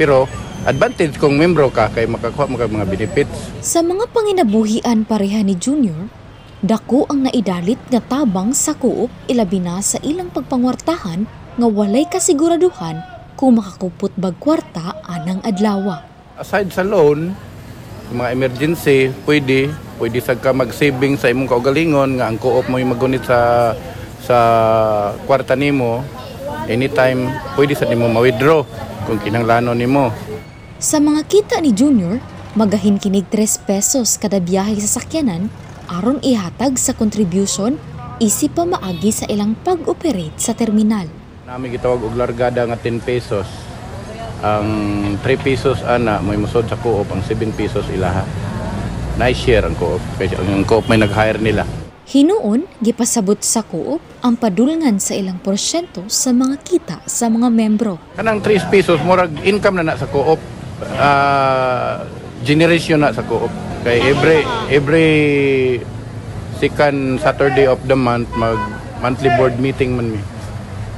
Pero 0.00 0.24
advantage 0.64 1.20
kung 1.20 1.36
membro 1.36 1.68
ka 1.68 1.92
kay 1.92 2.08
makakuha 2.08 2.48
mo 2.48 2.56
mga 2.56 2.88
benefits. 2.88 3.52
Sa 3.60 3.84
mga 3.84 4.08
panginabuhian 4.08 5.04
pareha 5.04 5.44
ni 5.44 5.52
Junior, 5.52 6.08
dako 6.64 7.04
ang 7.12 7.28
naidalit 7.28 7.76
nga 7.92 8.00
tabang 8.00 8.56
sa 8.56 8.72
kuop 8.72 9.12
ilabi 9.28 9.60
na 9.60 9.84
sa 9.84 10.00
ilang 10.00 10.32
pagpangwartahan 10.32 11.28
nga 11.60 11.68
walay 11.68 12.08
kasiguraduhan 12.08 12.96
kung 13.36 13.60
makakupot 13.60 14.16
bag 14.16 14.40
kwarta 14.40 15.04
anang 15.04 15.44
adlawa. 15.44 16.08
Aside 16.40 16.72
sa 16.72 16.80
loan, 16.80 17.36
mga 18.08 18.28
emergency, 18.32 19.12
pwede, 19.28 19.68
pwede 20.02 20.18
sa 20.18 20.34
ka 20.34 20.50
mag-saving 20.50 21.14
sa 21.14 21.30
imong 21.30 21.46
kaugalingon 21.46 22.18
nga 22.18 22.26
ang 22.26 22.34
co-op 22.34 22.66
mo 22.66 22.82
magunit 22.82 23.22
sa 23.22 23.70
sa 24.18 24.36
kwarta 25.30 25.54
nimo 25.54 26.02
anytime 26.66 27.30
pwede 27.54 27.78
sa 27.78 27.86
nimo 27.86 28.10
ma-withdraw 28.10 28.66
kung 29.06 29.22
kinahanglanon 29.22 29.78
nimo. 29.78 30.10
Sa 30.82 30.98
mga 30.98 31.22
kita 31.30 31.62
ni 31.62 31.70
Junior, 31.70 32.18
magahin 32.58 32.98
kinig 32.98 33.30
3 33.30 33.62
pesos 33.62 34.18
kada 34.18 34.42
biyahe 34.42 34.74
sa 34.82 34.98
sakyanan 34.98 35.46
aron 35.86 36.18
ihatag 36.18 36.74
sa 36.82 36.98
contribution 36.98 37.78
isip 38.18 38.58
pa 38.58 38.66
maagi 38.66 39.14
sa 39.14 39.30
ilang 39.30 39.54
pag-operate 39.62 40.34
sa 40.34 40.50
terminal. 40.50 41.06
Nami 41.46 41.78
gitawag 41.78 42.02
og 42.02 42.18
largada 42.18 42.66
nga 42.66 42.74
10 42.74 43.06
pesos. 43.06 43.46
Ang 44.42 44.66
3 45.22 45.46
pesos 45.46 45.78
ana 45.86 46.18
may 46.18 46.34
musod 46.34 46.66
sa 46.66 46.74
co-op 46.74 47.06
ang 47.14 47.22
7 47.22 47.54
pesos 47.54 47.86
ilaha. 47.86 48.50
Nice 49.20 49.44
share 49.44 49.68
ang 49.68 49.76
co-op. 49.76 50.00
Kasi 50.16 50.32
ang 50.36 50.64
co-op 50.64 50.88
may 50.88 50.96
nag-hire 50.96 51.40
nila. 51.40 51.68
Hinuon, 52.12 52.66
gipasabot 52.82 53.38
sa 53.40 53.64
Coop 53.64 54.02
ang 54.20 54.36
padulngan 54.36 54.98
sa 54.98 55.14
ilang 55.16 55.38
porsyento 55.38 56.04
sa 56.10 56.34
mga 56.34 56.56
kita 56.60 56.96
sa 57.08 57.30
mga 57.30 57.48
membro. 57.48 57.96
Kanang 58.18 58.42
3 58.44 58.68
pesos, 58.68 58.98
murag 59.00 59.32
income 59.46 59.80
na 59.80 59.92
na 59.92 59.94
sa 59.96 60.10
co-op. 60.10 60.40
Ah, 60.98 62.02
generation 62.42 63.00
na 63.00 63.14
sa 63.14 63.22
co-op. 63.24 63.52
Kay 63.86 64.02
every, 64.12 64.38
every 64.68 65.10
second 66.58 67.22
Saturday 67.22 67.70
of 67.70 67.78
the 67.86 67.96
month, 67.96 68.28
mag 68.34 68.58
monthly 69.02 69.30
board 69.38 69.56
meeting 69.62 69.94
man 69.94 70.14
mi. 70.14 70.20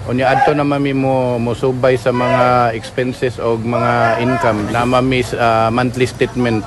Unya 0.04 0.28
adto 0.28 0.52
na 0.52 0.68
mami 0.68 0.92
mo 0.92 1.40
mo 1.40 1.56
subay 1.56 1.96
sa 1.96 2.12
mga 2.12 2.76
expenses 2.76 3.40
o 3.40 3.56
mga 3.56 4.20
income 4.20 4.68
na 4.68 4.84
mami 4.84 5.24
ah, 5.36 5.72
monthly 5.72 6.04
statement 6.08 6.64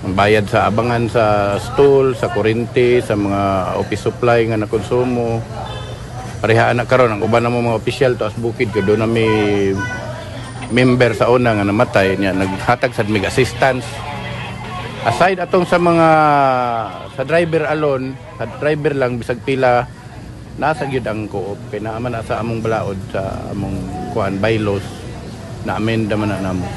ang 0.00 0.16
bayad 0.16 0.48
sa 0.48 0.64
abangan 0.64 1.04
sa 1.12 1.24
stool, 1.60 2.16
sa 2.16 2.32
kurente, 2.32 3.04
sa 3.04 3.20
mga 3.20 3.74
office 3.76 4.08
supply 4.08 4.48
nga 4.48 4.56
nakonsumo. 4.56 5.44
Pareha 6.40 6.72
na 6.72 6.88
karon 6.88 7.20
ang 7.20 7.24
uban 7.24 7.44
mo 7.52 7.60
mga 7.60 7.80
opisyal 7.84 8.12
taas 8.16 8.32
bukid 8.40 8.72
ko 8.72 8.80
na 8.96 9.04
may 9.04 9.28
member 10.72 11.12
sa 11.12 11.28
una 11.28 11.52
nga 11.52 11.68
namatay 11.68 12.16
niya 12.16 12.32
naghatag 12.32 12.96
sa 12.96 13.04
mig 13.04 13.28
assistance. 13.28 13.84
Aside 15.04 15.44
atong 15.44 15.68
sa 15.68 15.76
mga 15.76 16.08
sa 17.12 17.22
driver 17.28 17.68
alone, 17.68 18.16
sa 18.40 18.48
driver 18.56 18.96
lang 18.96 19.20
bisag 19.20 19.44
pila 19.44 19.84
nasa 20.56 20.88
gyud 20.88 21.04
ang 21.04 21.28
co-op 21.28 21.60
kay 21.68 21.80
sa 22.24 22.40
among 22.40 22.60
balaod 22.64 23.00
sa 23.12 23.52
among 23.52 23.76
kuan 24.16 24.40
bylaws 24.40 24.84
na 25.68 25.76
amenda 25.76 26.16
man 26.16 26.32
na 26.32 26.40
namo. 26.40 26.68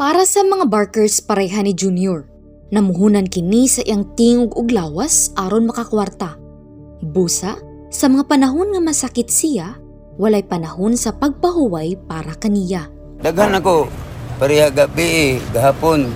Para 0.00 0.22
sa 0.24 0.40
mga 0.40 0.64
barkers 0.66 1.20
pareha 1.20 1.60
ni 1.60 1.76
Junior, 1.76 2.24
namuhunan 2.72 3.28
kini 3.28 3.68
sa 3.68 3.84
iyang 3.84 4.16
tingog 4.16 4.56
ug 4.56 4.72
lawas 4.72 5.30
aron 5.36 5.68
makakwarta. 5.68 6.40
Busa, 7.04 7.60
sa 7.92 8.08
mga 8.08 8.24
panahon 8.24 8.72
nga 8.72 8.80
masakit 8.80 9.28
siya, 9.28 9.76
walay 10.16 10.40
panahon 10.40 10.96
sa 10.96 11.12
pagpahuway 11.12 12.00
para 12.08 12.32
kaniya. 12.40 12.88
Daghan 13.20 13.60
ako, 13.60 13.92
pareha 14.40 14.72
gabi 14.72 15.38
eh, 15.38 15.44
gahapon. 15.52 16.08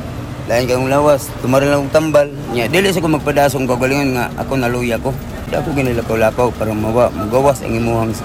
Lain 0.49 0.65
kang 0.65 0.89
lawas, 0.89 1.29
tumarin 1.45 1.69
lang 1.69 1.85
akong 1.85 1.93
tambal. 1.93 2.29
Nya, 2.57 2.73
dili 2.73 2.89
sa 2.89 3.05
ko 3.05 3.13
magpadasong 3.13 3.69
kagalingan 3.69 4.17
nga 4.17 4.33
ako 4.41 4.53
naluya 4.57 4.97
ko. 4.97 5.13
Dako 5.53 5.77
ginilakaw-lakaw 5.77 6.49
para 6.57 6.73
mawa, 6.73 7.13
magawas 7.13 7.61
ang 7.61 7.77
imuhang 7.77 8.17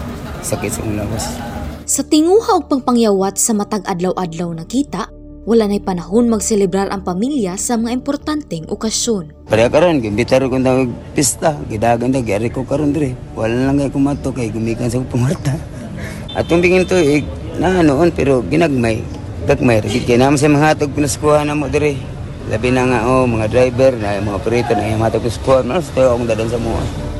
sakit 0.44 0.72
sa 0.72 0.82
lawas. 0.84 1.26
Sa 1.84 2.04
tinguha 2.04 2.60
og 2.60 2.72
pangpangyawat 2.72 3.36
sa 3.36 3.52
matag 3.52 3.84
adlaw-adlaw 3.84 4.56
na 4.56 4.64
kita, 4.64 5.12
wala 5.44 5.68
na'y 5.68 5.84
panahon 5.84 6.32
magselebrar 6.32 6.88
ang 6.88 7.04
pamilya 7.04 7.60
sa 7.60 7.76
mga 7.76 8.00
importanteng 8.00 8.64
okasyon. 8.72 9.52
Pareha 9.52 9.68
karon, 9.68 10.00
gimbitaro 10.00 10.48
ko 10.48 10.56
na 10.56 10.88
pista, 11.12 11.60
gidagan 11.68 12.16
na, 12.16 12.24
gyari 12.24 12.48
ko 12.48 12.64
karon 12.64 12.96
dire. 12.96 13.12
Wala 13.36 13.68
lang 13.68 13.84
kay 13.84 13.92
kumato 13.92 14.32
kay 14.32 14.48
gumikan 14.48 14.88
sa 14.88 15.04
pumarta. 15.04 15.52
At 16.32 16.48
tumbingin 16.48 16.88
to, 16.88 16.96
eh, 16.96 17.28
na 17.60 17.84
noon, 17.84 18.16
pero 18.16 18.40
ginagmay. 18.48 19.04
Gagmay, 19.44 19.84
rigid 19.84 20.08
kay 20.08 20.16
naman 20.16 20.40
sa 20.40 20.48
mga 20.48 20.80
hatog 20.80 20.96
pinaskuhan 20.96 21.52
na 21.52 21.60
mo 21.60 21.68
dire. 21.68 22.00
Labi 22.48 22.72
na 22.72 22.88
nga, 22.88 23.00
oh, 23.12 23.28
mga 23.28 23.52
driver, 23.52 23.92
na 24.00 24.24
mga 24.24 24.40
operator, 24.40 24.76
na 24.80 24.96
yung 24.96 25.04
hatog 25.04 25.28
pinaskuhan. 25.28 25.68
Mas 25.68 25.92
tayo 25.92 26.16
akong 26.16 26.32
dadan 26.32 26.48
sa 26.48 26.56
mga. 26.56 27.12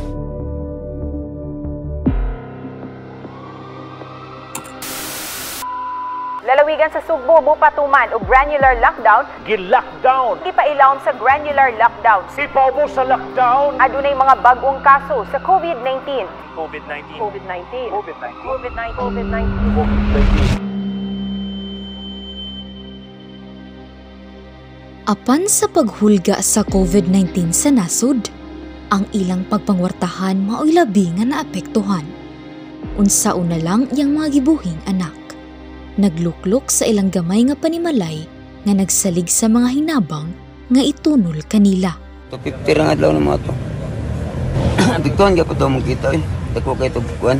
Lalawigan 6.84 7.00
sa 7.00 7.08
Sugbo, 7.08 7.40
Bupatuman 7.40 8.12
ug 8.12 8.28
granular 8.28 8.76
lockdown, 8.84 9.24
gi-lockdown. 9.48 10.36
di 10.44 10.52
pa 10.52 10.68
ilawom 10.68 11.00
sa 11.08 11.16
granular 11.16 11.72
lockdown. 11.80 12.28
Sipaw 12.36 12.76
mo 12.76 12.84
sa 12.92 13.08
lockdown. 13.08 13.80
Adunay 13.80 14.12
mga 14.12 14.36
bag-ong 14.44 14.84
kaso 14.84 15.24
sa 15.32 15.40
COVID-19. 15.40 16.28
COVID-19. 16.60 17.24
COVID-19. 17.24 17.88
COVID-19. 17.88 18.36
COVID-19. 18.44 19.00
COVID-19. 19.00 19.48
Apan 25.08 25.48
sa 25.48 25.72
paghulga 25.72 26.44
sa 26.44 26.68
COVID-19 26.68 27.56
sa 27.56 27.72
nasod, 27.72 28.28
ang 28.92 29.08
ilang 29.16 29.48
pagpangwartahan 29.48 30.36
mao'y 30.36 30.76
labi 30.76 31.16
nga 31.16 31.24
naapektuhan. 31.24 32.04
Unsa 33.00 33.40
una 33.40 33.56
lang 33.56 33.88
iyang 33.96 34.12
mga 34.12 34.44
gibuhing 34.44 34.84
anak. 34.84 35.23
Nagluklok 35.94 36.74
sa 36.74 36.90
ilang 36.90 37.14
gamay 37.14 37.46
nga 37.46 37.54
panimalay 37.54 38.26
nga 38.66 38.74
nagsalig 38.74 39.30
sa 39.30 39.46
mga 39.46 39.78
hinabang 39.78 40.34
nga 40.74 40.82
itunol 40.82 41.38
kanila. 41.46 41.94
To 42.34 42.42
50 42.42 42.66
rang 42.74 42.90
adlaw 42.98 43.14
na 43.14 43.22
mga 43.22 43.40
to. 43.46 43.54
Bigtuan 45.06 45.38
ka 45.38 45.46
po 45.46 45.54
to 45.54 45.70
mong 45.70 45.86
kita 45.86 46.18
eh. 46.18 46.24
Dako 46.58 46.74
kay 46.74 46.90
to 46.90 46.98
kuan. 47.22 47.38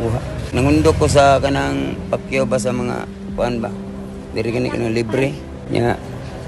Uha. 0.00 0.20
Nangundok 0.56 1.04
ko 1.04 1.06
sa 1.08 1.36
kanang 1.36 1.92
pakyaw 2.08 2.48
ba 2.48 2.56
sa 2.56 2.72
mga 2.72 3.04
kuan 3.36 3.60
ba. 3.60 3.68
Diri 4.32 4.48
kani 4.56 4.72
kanang 4.72 4.96
libre. 4.96 5.36
Nya 5.68 6.00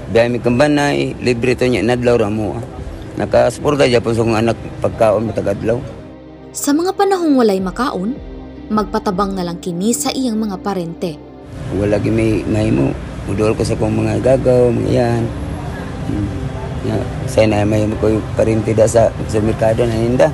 biya 0.09 0.25
mi 0.25 0.41
kambanay, 0.41 1.13
libre 1.21 1.53
to 1.53 1.69
nya 1.69 1.85
nadlaw 1.85 2.25
ra 2.25 2.29
mo. 2.33 2.57
Nakasuporta 3.21 3.85
japon 3.85 4.17
sa 4.17 4.21
akong 4.25 4.37
anak 4.41 4.57
pagkaon 4.81 5.29
matag 5.29 5.53
adlaw. 5.53 5.77
Sa 6.57 6.73
mga 6.73 6.97
panahong 6.97 7.37
walay 7.37 7.61
makaon, 7.61 8.17
magpatabang 8.73 9.37
na 9.37 9.45
lang 9.45 9.61
kini 9.61 9.93
sa 9.93 10.09
iyang 10.09 10.41
mga 10.41 10.57
parente. 10.65 11.34
Wala 11.75 11.99
may 11.99 12.45
may 12.45 12.69
mo. 12.69 12.93
Mudol 13.25 13.57
ko 13.57 13.65
sa 13.65 13.73
kong 13.73 14.05
mga 14.05 14.21
gagaw, 14.21 14.69
mga 14.69 14.91
yan. 14.91 15.23
Hmm. 16.05 16.45
Saya 17.25 17.49
na 17.49 17.65
may 17.65 17.89
mo 17.89 17.97
ko 17.97 18.13
yung 18.13 18.25
parintida 18.37 18.85
sa 18.85 19.09
sa 19.25 19.39
merkado 19.41 19.83
na 19.83 19.97
ninda. 19.97 20.29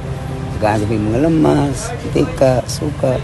Gaan 0.59 0.83
sa 0.83 0.91
mga 0.91 1.19
lamas, 1.25 1.89
tika, 2.13 2.61
suka. 2.69 3.17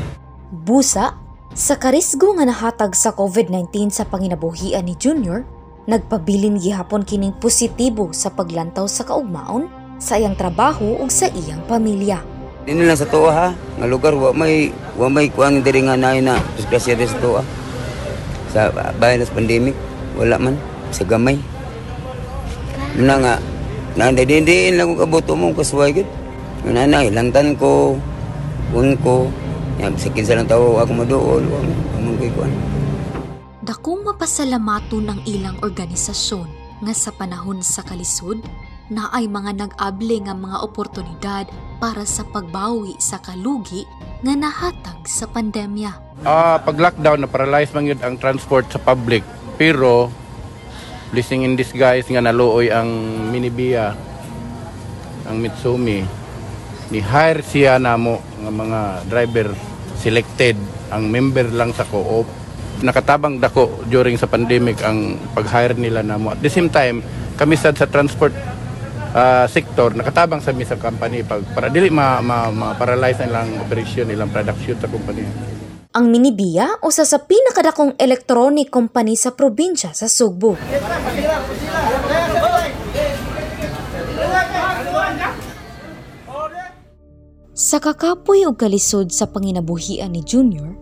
Busa, 0.49 1.13
sa 1.53 1.75
karisgo 1.77 2.33
nga 2.33 2.47
nahatag 2.47 2.97
sa 2.97 3.13
COVID-19 3.13 3.93
sa 3.93 4.07
panginabuhian 4.07 4.87
ni 4.87 4.97
Junior, 4.97 5.45
nagpabilin 5.85 6.57
gihapon 6.57 7.05
kining 7.05 7.35
positibo 7.37 8.11
sa 8.11 8.33
paglantaw 8.33 8.89
sa 8.89 9.05
kaugmaon 9.05 9.69
sa 9.97 10.17
iyang 10.17 10.37
trabaho 10.37 10.97
ug 11.01 11.09
sa 11.09 11.31
iyang 11.31 11.61
pamilya. 11.65 12.21
Dino 12.67 12.83
lang 12.83 12.99
sa 12.99 13.07
tuwa 13.07 13.31
ha, 13.31 13.47
nga 13.55 13.87
lugar 13.87 14.11
wa 14.13 14.35
may 14.35 14.69
wa 14.99 15.07
may 15.07 15.31
kuan 15.31 15.63
diri 15.63 15.87
nga 15.87 15.95
naay 15.95 16.19
na 16.19 16.37
disgrasya 16.59 16.99
sa 17.05 17.17
tuwa. 17.23 17.41
Sa 18.51 18.71
sa 18.71 19.35
pandemic, 19.35 19.75
wala 20.15 20.39
man 20.39 20.55
sa 20.89 21.03
gamay. 21.03 21.37
Muna 22.97 23.15
nga 23.21 23.33
nandidiin 23.99 24.77
lang 24.77 24.93
ko 24.93 25.05
kabuto 25.05 25.33
mo 25.37 25.53
kasuway 25.53 25.91
gid. 25.93 26.09
Nga 26.65 26.89
na 26.89 27.05
ilangtan 27.05 27.53
ko, 27.55 27.95
un 28.73 28.97
ko, 28.99 29.29
yan 29.77 29.93
sa 29.95 30.09
lang 30.33 30.49
tawo 30.49 30.81
ako 30.81 30.91
maduol, 30.91 31.43
wa 31.45 31.59
mo 32.01 32.11
koy 32.17 32.31
kuan. 32.33 32.51
Dakong 33.61 34.01
mapasalamaton 34.07 35.11
ang 35.11 35.21
ilang 35.27 35.59
organisasyon 35.61 36.47
nga 36.81 36.93
sa 36.95 37.11
panahon 37.11 37.59
sa 37.59 37.83
kalisod 37.83 38.39
na 38.87 39.11
ay 39.11 39.27
mga 39.27 39.59
nag-able 39.59 40.23
nga 40.23 40.31
mga 40.31 40.57
oportunidad 40.63 41.45
para 41.83 42.07
sa 42.07 42.23
pagbawi 42.23 42.95
sa 42.97 43.19
kalugi 43.19 43.83
nga 44.21 44.33
nahatag 44.33 44.99
sa 45.05 45.29
pandemya. 45.29 46.23
Ah, 46.25 46.57
pag 46.57 46.77
lockdown 46.77 47.21
na 47.21 47.29
paralyze 47.29 47.69
man 47.73 47.85
yun 47.85 48.01
ang 48.01 48.17
transport 48.17 48.65
sa 48.73 48.81
public. 48.81 49.21
Pero 49.57 50.09
blessing 51.13 51.47
in 51.47 51.55
disguise 51.55 52.09
nga 52.09 52.19
naluoy 52.19 52.67
ang 52.67 52.89
Minibia 53.31 53.95
ang 55.27 55.37
Mitsumi 55.39 56.03
ni 56.87 56.99
hire 57.03 57.43
siya 57.43 57.79
namo 57.79 58.19
nga 58.43 58.51
mga 58.51 58.79
driver 59.11 59.47
selected 59.99 60.55
ang 60.87 61.07
member 61.11 61.51
lang 61.51 61.75
sa 61.75 61.83
co-op 61.83 62.27
nakatabang 62.79 63.39
dako 63.39 63.83
during 63.91 64.15
sa 64.15 64.27
pandemic 64.27 64.79
ang 64.83 65.19
pag-hire 65.35 65.75
nila 65.75 66.03
namo 66.03 66.31
at 66.31 66.39
the 66.39 66.51
same 66.51 66.71
time 66.71 67.03
kami 67.35 67.59
sad 67.59 67.75
sa 67.75 67.87
transport 67.87 68.31
ah, 69.17 69.45
sector 69.49 69.97
nakatabang 69.97 70.39
sa 70.39 70.53
mi 70.53 70.61
sa 70.61 70.77
company 70.77 71.25
pag 71.25 71.41
para 71.57 71.73
dili 71.73 71.89
ma, 71.89 72.21
ma, 72.21 72.53
ma 72.53 72.77
paralyze 72.77 73.25
na 73.25 73.27
ilang 73.33 73.49
operation 73.65 74.05
ilang 74.05 74.29
production 74.29 74.77
sa 74.77 74.85
company 74.85 75.25
Ang 75.97 76.13
Minibia 76.13 76.77
usa 76.85 77.09
sa 77.09 77.17
pinakadakong 77.17 77.97
electronic 77.97 78.69
company 78.69 79.17
sa 79.17 79.33
probinsya 79.33 79.97
sa 79.97 80.05
Sugbo. 80.05 80.53
Sa 87.57 87.81
kakapoy 87.81 88.45
og 88.45 88.61
kalisod 88.61 89.09
sa 89.09 89.25
panginabuhian 89.25 90.13
ni 90.13 90.21
Junior, 90.21 90.77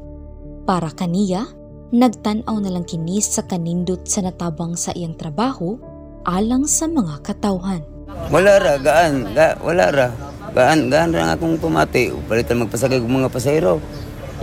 para 0.68 0.92
kaniya, 0.92 1.48
nagtan-aw 1.96 2.60
na 2.60 2.76
lang 2.76 2.84
kini 2.84 3.24
sa 3.24 3.48
kanindot 3.48 4.04
sa 4.04 4.20
natabang 4.20 4.76
sa 4.76 4.92
iyang 4.92 5.16
trabaho 5.16 5.80
alang 6.28 6.68
sa 6.68 6.92
mga 6.92 7.24
katawhan. 7.24 7.95
Wala 8.06 8.62
ra 8.62 8.74
gaan, 8.78 9.34
ga, 9.34 9.58
wala 9.62 9.90
ra. 9.90 10.08
Gaan, 10.54 10.94
gaan 10.94 11.10
ra 11.10 11.22
nga 11.30 11.36
akong 11.38 11.58
pumati. 11.58 12.14
Palitan 12.30 12.62
magpasagay 12.62 13.02
og 13.02 13.10
mga 13.10 13.34
pasahero. 13.34 13.82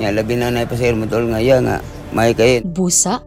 Nya 0.03 0.11
labi 0.11 0.35
na 0.35 0.51
na 0.51 0.67
pasahero 0.67 0.99
mo 0.99 1.07
tol 1.07 1.31
nga 1.31 1.39
ya 1.39 1.63
nga 1.63 1.79
may 2.13 2.37
kay 2.37 2.61
Busa, 2.61 3.25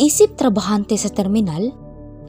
isip 0.00 0.40
trabahante 0.40 0.96
sa 0.96 1.12
terminal, 1.12 1.72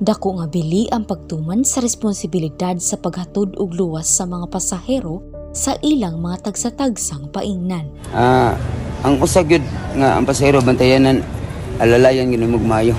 dako 0.03 0.41
nga 0.41 0.48
bili 0.51 0.91
ang 0.91 1.07
pagtuman 1.07 1.63
sa 1.63 1.79
responsibilidad 1.79 2.75
sa 2.81 3.00
paghatod 3.00 3.55
og 3.55 3.69
luwas 3.72 4.10
sa 4.10 4.27
mga 4.27 4.51
pasahero 4.51 5.24
sa 5.53 5.77
ilang 5.86 6.19
mga 6.19 6.50
tagsa-tagsang 6.50 7.29
paingnan. 7.29 7.88
Ah, 8.12 8.57
ang 9.05 9.22
usa 9.22 9.45
gyud 9.45 9.63
nga 9.95 10.17
ang 10.17 10.25
pasahero 10.25 10.60
bantayanan 10.65 11.22
alalayan 11.77 12.33
gyud 12.33 12.50
mo 12.50 12.57
mayo. 12.57 12.98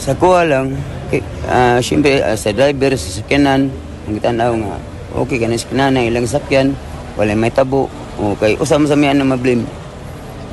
Sa 0.00 0.16
kuha 0.16 0.42
lang 0.48 0.74
kay 1.14 1.22
ah, 1.46 1.78
syempre 1.78 2.18
ah, 2.18 2.34
sa 2.34 2.50
driver 2.50 2.98
sa 2.98 3.22
sakyanan 3.22 3.70
ang 4.10 4.18
tanaw 4.18 4.52
nga 4.58 4.76
okay 5.14 5.38
ka 5.38 5.46
na 5.46 5.54
sa 5.54 5.70
ang 5.70 6.02
ilang 6.02 6.26
sakyan 6.26 6.74
wala 7.14 7.38
may 7.38 7.54
tabo 7.54 7.86
o 8.18 8.34
kay 8.34 8.58
usa 8.58 8.74
man 8.74 8.90
sa 8.90 8.98
miyan 8.98 9.22
na 9.22 9.26
mablim 9.30 9.62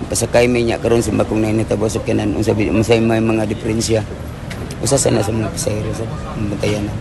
pasakay 0.09 0.45
may 0.45 0.65
niya 0.65 0.81
karon 0.81 1.01
sa 1.01 1.13
bakong 1.13 1.41
na 1.41 1.65
tabo 1.65 1.89
sa 1.89 1.97
sakyanan 1.97 2.37
unsa 2.37 2.53
unsay 2.53 3.01
may 3.01 3.21
mga 3.21 3.49
diferensya 3.49 4.01
usa 4.81 4.97
sa 4.97 5.13
na 5.13 5.21
sa 5.21 5.29
mga 5.29 5.49
pasahero 5.53 5.89
sa 5.93 6.05
bantayanan. 6.35 6.97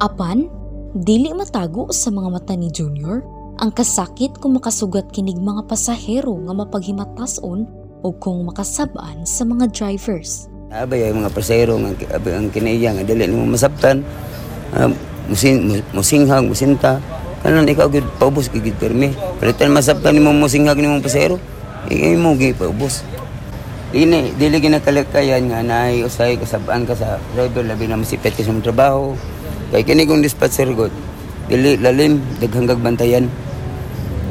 Apan, 0.00 0.48
dili 0.96 1.30
matago 1.36 1.92
sa 1.92 2.08
mga 2.08 2.28
mata 2.32 2.56
ni 2.56 2.72
Junior 2.72 3.20
ang 3.60 3.70
kasakit 3.70 4.40
kung 4.40 4.56
makasugat 4.56 5.12
kinig 5.12 5.38
mga 5.38 5.68
pasahero 5.68 6.32
nga 6.48 6.56
mapaghimatason 6.56 7.68
o 8.02 8.06
kung 8.16 8.48
makasabaan 8.48 9.22
sa 9.28 9.44
mga 9.44 9.70
drivers. 9.70 10.51
Abay 10.72 11.04
ay 11.04 11.12
mga 11.12 11.28
nga 11.28 12.16
abay 12.16 12.32
ang 12.32 12.48
kinaiya 12.48 12.96
nga 12.96 13.04
dili 13.04 13.28
nimo 13.28 13.44
masabtan. 13.44 14.00
Uh, 14.72 14.88
musin 15.28 15.68
mu- 15.68 15.84
musinghag 15.92 16.48
musinta 16.48 16.96
kanan 17.44 17.68
ikaw 17.68 17.92
gid 17.92 18.08
paubos 18.16 18.48
gid 18.48 18.64
gid 18.64 18.80
permi. 18.80 19.12
Palitan 19.36 19.68
masabtan 19.68 20.16
nimo 20.16 20.32
musinghag 20.32 20.80
nimo 20.80 20.96
pasahero. 21.04 21.36
Ikaw 21.92 22.16
mo 22.16 22.32
gid 22.40 22.56
paubos. 22.56 23.04
Dili 23.92 24.32
dili 24.40 24.56
ginakalakayan 24.64 25.52
nga 25.52 25.60
naay 25.60 26.08
usay 26.08 26.40
kasabaan 26.40 26.88
ka 26.88 26.96
sa 26.96 27.20
driver 27.36 27.68
labi 27.68 27.92
na 27.92 28.00
masipet 28.00 28.32
ka 28.32 28.40
sa 28.40 28.56
mong 28.56 28.64
trabaho. 28.64 29.12
Kay 29.76 29.84
kini 29.84 30.08
kung 30.08 30.24
dispatcher 30.24 30.72
god 30.72 30.92
dili 31.52 31.76
lalim 31.76 32.16
daghang 32.40 32.64
bantayan. 32.80 33.28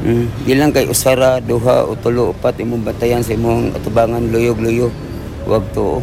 Mm, 0.02 0.26
di 0.42 0.58
lang 0.58 0.74
kay 0.74 0.90
usara, 0.90 1.38
duha 1.38 1.86
o 1.86 1.94
tulo 1.94 2.34
upat 2.34 2.58
imong 2.58 2.82
bantayan 2.82 3.22
sa 3.22 3.38
imong 3.38 3.70
atubangan 3.78 4.34
luyog-luyog. 4.34 4.90
Wag 5.46 5.62
to. 5.70 6.02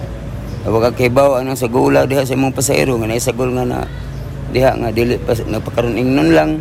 Wag 0.68 0.92
ka 0.92 1.08
kibaw 1.08 1.40
anang 1.40 1.56
sa 1.56 1.72
gula 1.72 2.04
diha 2.04 2.28
sa 2.28 2.36
imong 2.36 2.52
pasahero 2.52 3.00
nga 3.00 3.08
naisagol 3.08 3.56
nga 3.56 3.64
na 3.64 3.88
diha 4.52 4.76
nga 4.76 4.92
dili 4.92 5.16
pa 5.16 5.32
nagpakaroon 5.32 5.96
ingnon 5.96 6.36
lang. 6.36 6.52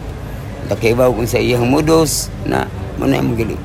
Takibaw 0.70 1.10
kung 1.10 1.26
sa 1.26 1.40
iyang 1.42 1.66
modus 1.66 2.30
na 2.46 2.68
mo 3.00 3.10
na 3.10 3.18
imong 3.18 3.34
gili 3.34 3.56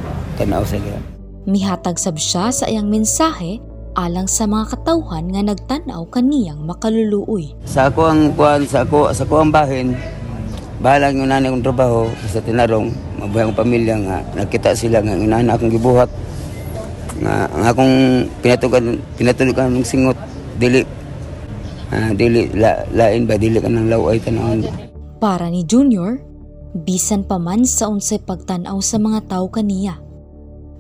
tanaw 0.41 0.65
sa 0.65 0.81
diha. 0.81 0.97
Mihatag 1.45 2.01
sab 2.01 2.17
siya 2.17 2.49
sa 2.49 2.65
iyang 2.65 2.89
mensahe 2.89 3.61
alang 3.93 4.25
sa 4.25 4.49
mga 4.49 4.73
katawhan 4.73 5.29
nga 5.29 5.41
nagtanaw 5.45 6.01
kaniyang 6.09 6.65
makaluluoy. 6.65 7.53
Sa 7.69 7.93
ako 7.93 8.01
ang 8.09 8.21
kuan 8.33 8.65
sa 8.65 8.89
ako 8.89 9.13
sa 9.13 9.29
ako 9.29 9.45
ang 9.45 9.53
bahin 9.53 9.93
bahala 10.81 11.13
ng 11.13 11.23
unani 11.23 11.47
akong 11.47 11.63
trabaho 11.63 12.09
sa 12.25 12.41
tinarong 12.41 12.89
mabuhay 13.21 13.45
akong 13.45 13.59
pamilya 13.63 13.95
nga 14.03 14.17
nakita 14.35 14.73
sila 14.73 14.99
nga 14.99 15.15
unani 15.15 15.47
akong 15.47 15.71
gibuhat 15.71 16.09
nga 17.23 17.47
ang 17.49 17.63
akong 17.63 17.95
pinatugan 18.43 18.99
pinatulugan 19.15 19.71
ng 19.71 19.87
singot 19.87 20.19
dili 20.59 20.83
ah, 21.89 22.11
dili 22.11 22.51
la, 22.53 22.83
lain 22.91 23.25
ba 23.25 23.39
dili 23.39 23.57
ka 23.57 23.71
ng 23.71 23.87
laway 23.89 24.19
tanawon 24.19 24.67
Para 25.23 25.47
ni 25.47 25.63
Junior, 25.63 26.19
bisan 26.83 27.23
pa 27.23 27.39
man 27.39 27.63
sa 27.63 27.87
unsay 27.87 28.19
pagtanaw 28.19 28.75
sa 28.83 28.99
mga 28.99 29.31
tao 29.31 29.47
kaniya. 29.47 30.03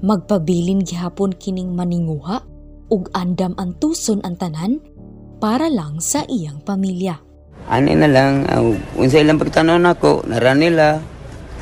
Magpabilin 0.03 0.83
gihapon 0.83 1.31
kining 1.31 1.71
maninguha 1.71 2.43
ug 2.91 3.07
andam 3.15 3.55
ang 3.55 3.71
tuson 3.79 4.19
ang 4.27 4.35
tanan 4.35 4.83
para 5.39 5.71
lang 5.71 6.03
sa 6.03 6.27
iyang 6.27 6.59
pamilya. 6.59 7.23
ani 7.71 7.95
na 7.95 8.11
lang 8.11 8.43
uh, 8.51 8.75
unsa 8.99 9.23
ilang 9.23 9.39
pagtanaw 9.39 9.79
nako 9.79 10.27
nara 10.27 10.51
nila 10.51 10.99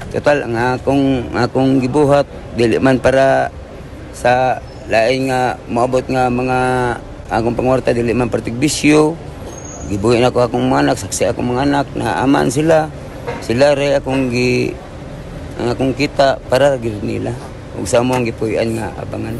total 0.09 0.49
ang 0.49 0.57
akong 0.75 1.29
akong 1.37 1.77
gibuhat 1.77 2.25
dili 2.57 2.81
man 2.81 2.97
para 2.97 3.53
sa 4.11 4.57
lain 4.89 5.29
nga 5.29 5.59
moabot 5.69 6.05
nga 6.07 6.31
mga 6.31 6.59
akong 7.31 7.55
pangwarta 7.55 7.93
dili 7.93 8.11
man 8.11 8.31
partigbisyo 8.31 9.15
gibuhi 9.91 10.23
na 10.23 10.31
ko 10.31 10.47
akong 10.47 10.71
mga 10.71 10.87
anak 10.87 10.97
saksi 11.03 11.27
akong 11.27 11.51
mga 11.51 11.67
anak 11.67 11.87
na 11.99 12.23
aman 12.23 12.47
sila. 12.47 12.87
Sila 13.43 13.75
re 13.75 13.99
akong 13.99 14.31
gi 14.31 14.71
ang 15.59 15.75
akong 15.75 15.93
kita 15.93 16.39
para 16.47 16.79
gid 16.79 17.03
nila. 17.03 17.35
Ug 17.75 17.83
sa 17.83 17.99
mo 17.99 18.15
ang 18.15 18.23
gipuy-an 18.23 18.79
nga 18.79 18.87
abangan. 18.99 19.35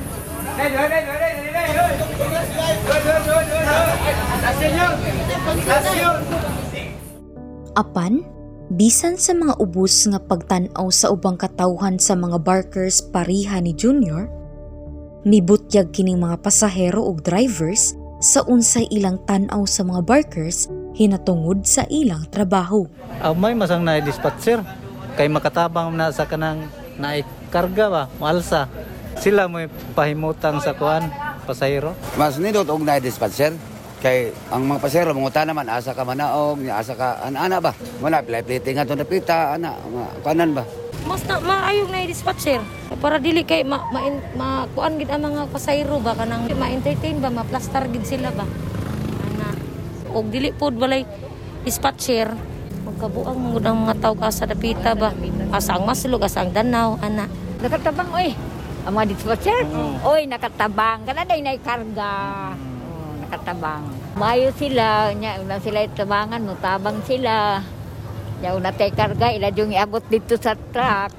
Apan, 7.71 8.27
bisan 8.75 9.15
sa 9.15 9.31
mga 9.31 9.55
ubos 9.55 10.03
nga 10.11 10.19
pagtanaw 10.19 10.87
sa 10.91 11.07
ubang 11.15 11.39
katawhan 11.39 11.95
sa 11.95 12.19
mga 12.19 12.37
barkers 12.43 12.99
pariha 12.99 13.63
ni 13.63 13.71
Junior, 13.71 14.27
mibutyag 15.21 15.93
kining 15.93 16.17
mga 16.17 16.41
pasahero 16.41 17.05
ug 17.05 17.21
drivers 17.21 17.93
sa 18.21 18.41
unsay 18.45 18.89
ilang 18.89 19.21
tanaw 19.25 19.65
sa 19.69 19.85
mga 19.85 20.01
barkers 20.05 20.69
hinatungod 20.97 21.65
sa 21.65 21.85
ilang 21.89 22.25
trabaho. 22.29 22.85
Ah, 23.21 23.33
may 23.33 23.53
masang 23.53 23.85
na 23.85 24.01
dispatcher 24.01 24.61
kay 25.17 25.29
makatabang 25.29 25.93
na 25.93 26.09
sa 26.09 26.25
kanang 26.25 26.65
naay 26.97 27.25
karga 27.53 27.85
ba 27.89 28.03
maalsa 28.17 28.65
sila 29.21 29.45
may 29.45 29.69
pahimutang 29.93 30.57
sa 30.61 30.73
kuan 30.73 31.05
pasahero. 31.45 31.93
Mas 32.17 32.41
nindot 32.41 32.65
og 32.65 32.81
na 32.81 32.97
dispatcher 32.97 33.53
kay 34.01 34.33
ang 34.49 34.65
mga 34.65 34.81
pasero 34.81 35.13
manguta 35.13 35.45
naman 35.45 35.69
asa 35.69 35.93
ka 35.93 36.01
manaog 36.01 36.57
ni 36.57 36.73
asa 36.73 36.97
ka 36.97 37.21
an 37.21 37.37
ana 37.37 37.61
ba? 37.61 37.77
Wala 38.01 38.25
play 38.25 38.41
play 38.41 38.73
nga 38.73 38.89
to 38.89 38.97
napita 38.97 39.53
ana 39.53 39.77
kanan 40.25 40.57
ba 40.57 40.65
mas 41.07 41.23
na 41.25 41.41
maayong 41.41 41.89
na 41.89 42.07
dispatcher 42.07 42.61
para 42.99 43.17
dili 43.17 43.43
kay 43.47 43.63
ma, 43.63 43.81
ma, 43.89 43.99
ma 44.37 44.47
kuan 44.75 44.99
gid 44.99 45.09
ang 45.09 45.25
mga 45.25 45.49
pasayro 45.49 45.97
ba 46.03 46.13
kanang 46.13 46.45
ma-entertain 46.51 47.19
ba 47.19 47.31
ma-plastar 47.33 47.87
gid 47.89 48.05
sila 48.05 48.29
ba 48.31 48.45
ana 49.31 49.55
og 50.11 50.27
dili 50.29 50.51
pod 50.51 50.75
balay 50.75 51.07
dispatcher 51.63 52.31
magkabuang 52.85 53.37
mangud 53.37 53.63
ang 53.65 53.77
mga 53.85 53.95
tao 54.01 54.13
ka 54.17 54.29
sa 54.29 54.45
dapita 54.45 54.93
ba 54.93 55.15
asa 55.55 55.79
ang 55.79 55.85
maslog 55.87 56.25
asa 56.25 56.43
ang 56.43 56.51
danaw 56.53 56.99
ana 57.01 57.29
Nakatabang, 57.61 58.09
oy. 58.17 58.33
Ang 58.89 58.93
mga 58.97 59.07
dispatcher, 59.13 59.61
oy, 60.01 60.25
nakatabang. 60.25 61.05
Kana 61.05 61.21
day 61.29 61.45
na 61.45 61.53
karga. 61.61 62.13
Oh, 62.57 63.13
nakatabang. 63.21 63.85
Mayo 64.17 64.49
sila, 64.57 65.13
nya 65.13 65.37
sila 65.61 65.85
itabangan, 65.85 66.41
no, 66.41 66.57
tabang 66.57 66.97
sila. 67.05 67.61
Nya 68.41 68.57
una 68.57 68.73
tay 68.73 68.89
karga, 68.89 69.29
ila 69.29 69.53
yung 69.53 69.69
iabot 69.69 70.01
dito 70.09 70.33
sa 70.33 70.57
truck. 70.73 71.13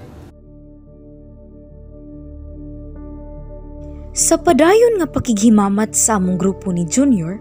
Sa 4.12 4.36
padayon 4.36 5.00
nga 5.00 5.08
pakighimamat 5.08 5.96
sa 5.96 6.20
among 6.20 6.36
grupo 6.36 6.68
ni 6.68 6.84
Junior, 6.84 7.40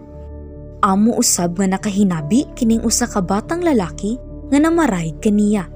amo 0.80 1.18
usab 1.18 1.60
nga 1.60 1.76
nakahinabi 1.76 2.48
kining 2.56 2.80
usa 2.80 3.04
ka 3.04 3.20
batang 3.20 3.60
lalaki 3.60 4.16
nga 4.48 4.58
namaray 4.62 5.12
kaniya. 5.20 5.68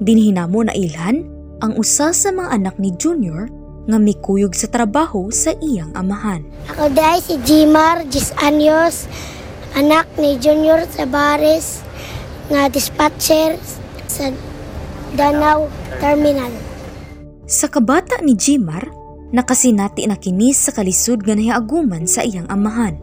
Dinhinamo 0.00 0.64
na 0.64 0.72
ilhan 0.72 1.26
ang 1.60 1.76
usa 1.76 2.16
sa 2.16 2.30
mga 2.32 2.48
anak 2.56 2.76
ni 2.80 2.96
Junior 2.96 3.50
nga 3.84 3.98
mikuyog 4.00 4.56
sa 4.56 4.72
trabaho 4.72 5.28
sa 5.28 5.52
iyang 5.60 5.92
amahan. 5.92 6.46
Ako 6.72 6.88
dahil 6.94 7.20
si 7.20 7.36
Jimar, 7.44 8.08
10 8.08 8.40
anyos, 8.40 9.04
anak 9.76 10.08
ni 10.16 10.40
Junior 10.40 10.88
Tabares, 10.96 11.84
nga 12.52 12.68
dispatcher 12.68 13.56
sa 14.04 14.28
Danau 15.16 15.70
Terminal. 16.02 16.52
Sa 17.48 17.70
kabata 17.70 18.20
ni 18.20 18.36
Jimar, 18.36 18.88
nakasinati 19.32 20.04
na 20.04 20.18
kini 20.18 20.52
sa 20.52 20.74
kalisod 20.74 21.24
nga 21.24 21.36
nahiaguman 21.36 22.04
sa 22.04 22.20
iyang 22.26 22.48
amahan. 22.52 23.00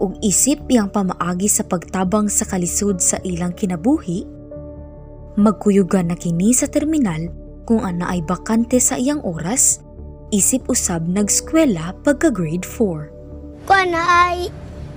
Ug 0.00 0.16
isip 0.24 0.64
iyang 0.72 0.88
pamaagi 0.88 1.46
sa 1.46 1.66
pagtabang 1.66 2.26
sa 2.32 2.48
kalisod 2.48 2.98
sa 2.98 3.20
ilang 3.22 3.52
kinabuhi, 3.52 4.24
magkuyugan 5.36 6.12
na 6.12 6.16
kini 6.16 6.56
sa 6.56 6.68
terminal 6.68 7.28
kung 7.68 7.84
ana 7.84 8.10
ay 8.16 8.20
bakante 8.24 8.80
sa 8.80 8.96
iyang 8.98 9.22
oras, 9.22 9.80
isip 10.32 10.66
usab 10.72 11.04
nagskwela 11.06 11.94
pagka 12.02 12.32
grade 12.32 12.64
4. 12.64 13.68
Kuha 13.68 13.84
na 13.86 14.02
ay 14.26 14.50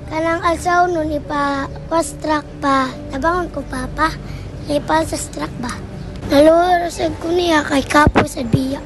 kanang 0.10 0.42
alsaw 0.46 0.86
nun 0.86 1.14
ipa 1.14 1.70
was 1.90 2.14
truck 2.22 2.46
pa. 2.62 2.90
Nabangon 3.12 3.50
ko 3.52 3.60
papa, 3.66 4.14
ipa 4.70 5.06
sa 5.06 5.18
truck 5.34 5.54
ba. 5.62 5.74
Nalurusag 6.30 7.14
ko 7.22 7.30
niya 7.30 7.62
kay 7.62 7.86
kapo 7.86 8.26
sa 8.26 8.42
biya. 8.42 8.82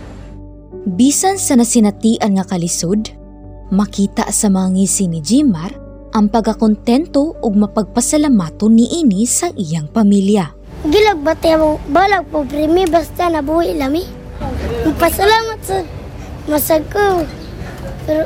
Bisan 0.90 1.40
sa 1.40 1.56
nasinatian 1.56 2.36
nga 2.36 2.46
kalisod, 2.48 3.16
makita 3.72 4.28
sa 4.32 4.52
mga 4.52 4.68
ngisi 4.76 5.06
ni 5.08 5.20
Jimar 5.24 5.72
ang 6.10 6.28
pagkakontento 6.28 7.38
ug 7.40 7.54
mapagpasalamato 7.54 8.68
niini 8.68 9.24
sa 9.30 9.54
iyang 9.54 9.88
pamilya. 9.88 10.52
Gilag 10.88 11.20
ba 11.22 11.36
tayo 11.36 11.78
balag 11.92 12.26
po 12.32 12.48
primi 12.48 12.88
basta 12.88 13.28
nabuhi 13.28 13.76
lami. 13.76 14.08
Magpasalamat 14.88 15.60
sa 15.62 15.84
masag 16.48 16.88
ko. 16.88 17.28
Pero 18.08 18.26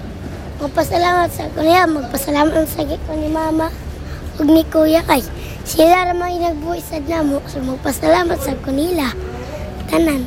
magpasalamat 0.63 1.27
sa 1.27 1.51
kuya, 1.51 1.83
magpasalamat 1.83 2.63
sa 2.63 2.87
ko 2.87 3.11
ni 3.19 3.27
mama 3.27 3.67
ug 4.39 4.47
ni 4.47 4.63
kuya 4.71 5.03
kay 5.03 5.19
sila 5.67 6.07
ra 6.07 6.15
may 6.15 6.39
nagbuhi 6.39 6.79
namo 7.03 7.43
so 7.51 7.59
magpasalamat 7.59 8.39
sa 8.39 8.55
kunila. 8.63 9.11
Tanan. 9.91 10.23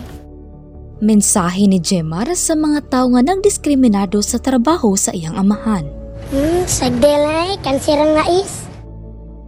Mensahe 1.00 1.68
ni 1.68 1.80
Jemar 1.80 2.28
sa 2.36 2.56
mga 2.56 2.88
tao 2.88 3.08
nga 3.12 3.20
nagdiskriminado 3.24 4.20
sa 4.24 4.40
trabaho 4.40 4.96
sa 4.96 5.12
iyang 5.12 5.36
amahan. 5.36 5.84
Hmm, 6.32 6.64
sagdelay 6.64 7.56
kansirang 7.60 8.16
nais. 8.16 8.64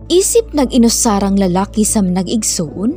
Isip 0.09 0.57
nag-inusarang 0.57 1.37
lalaki 1.37 1.85
sa 1.85 2.01
nag-igsuon, 2.01 2.97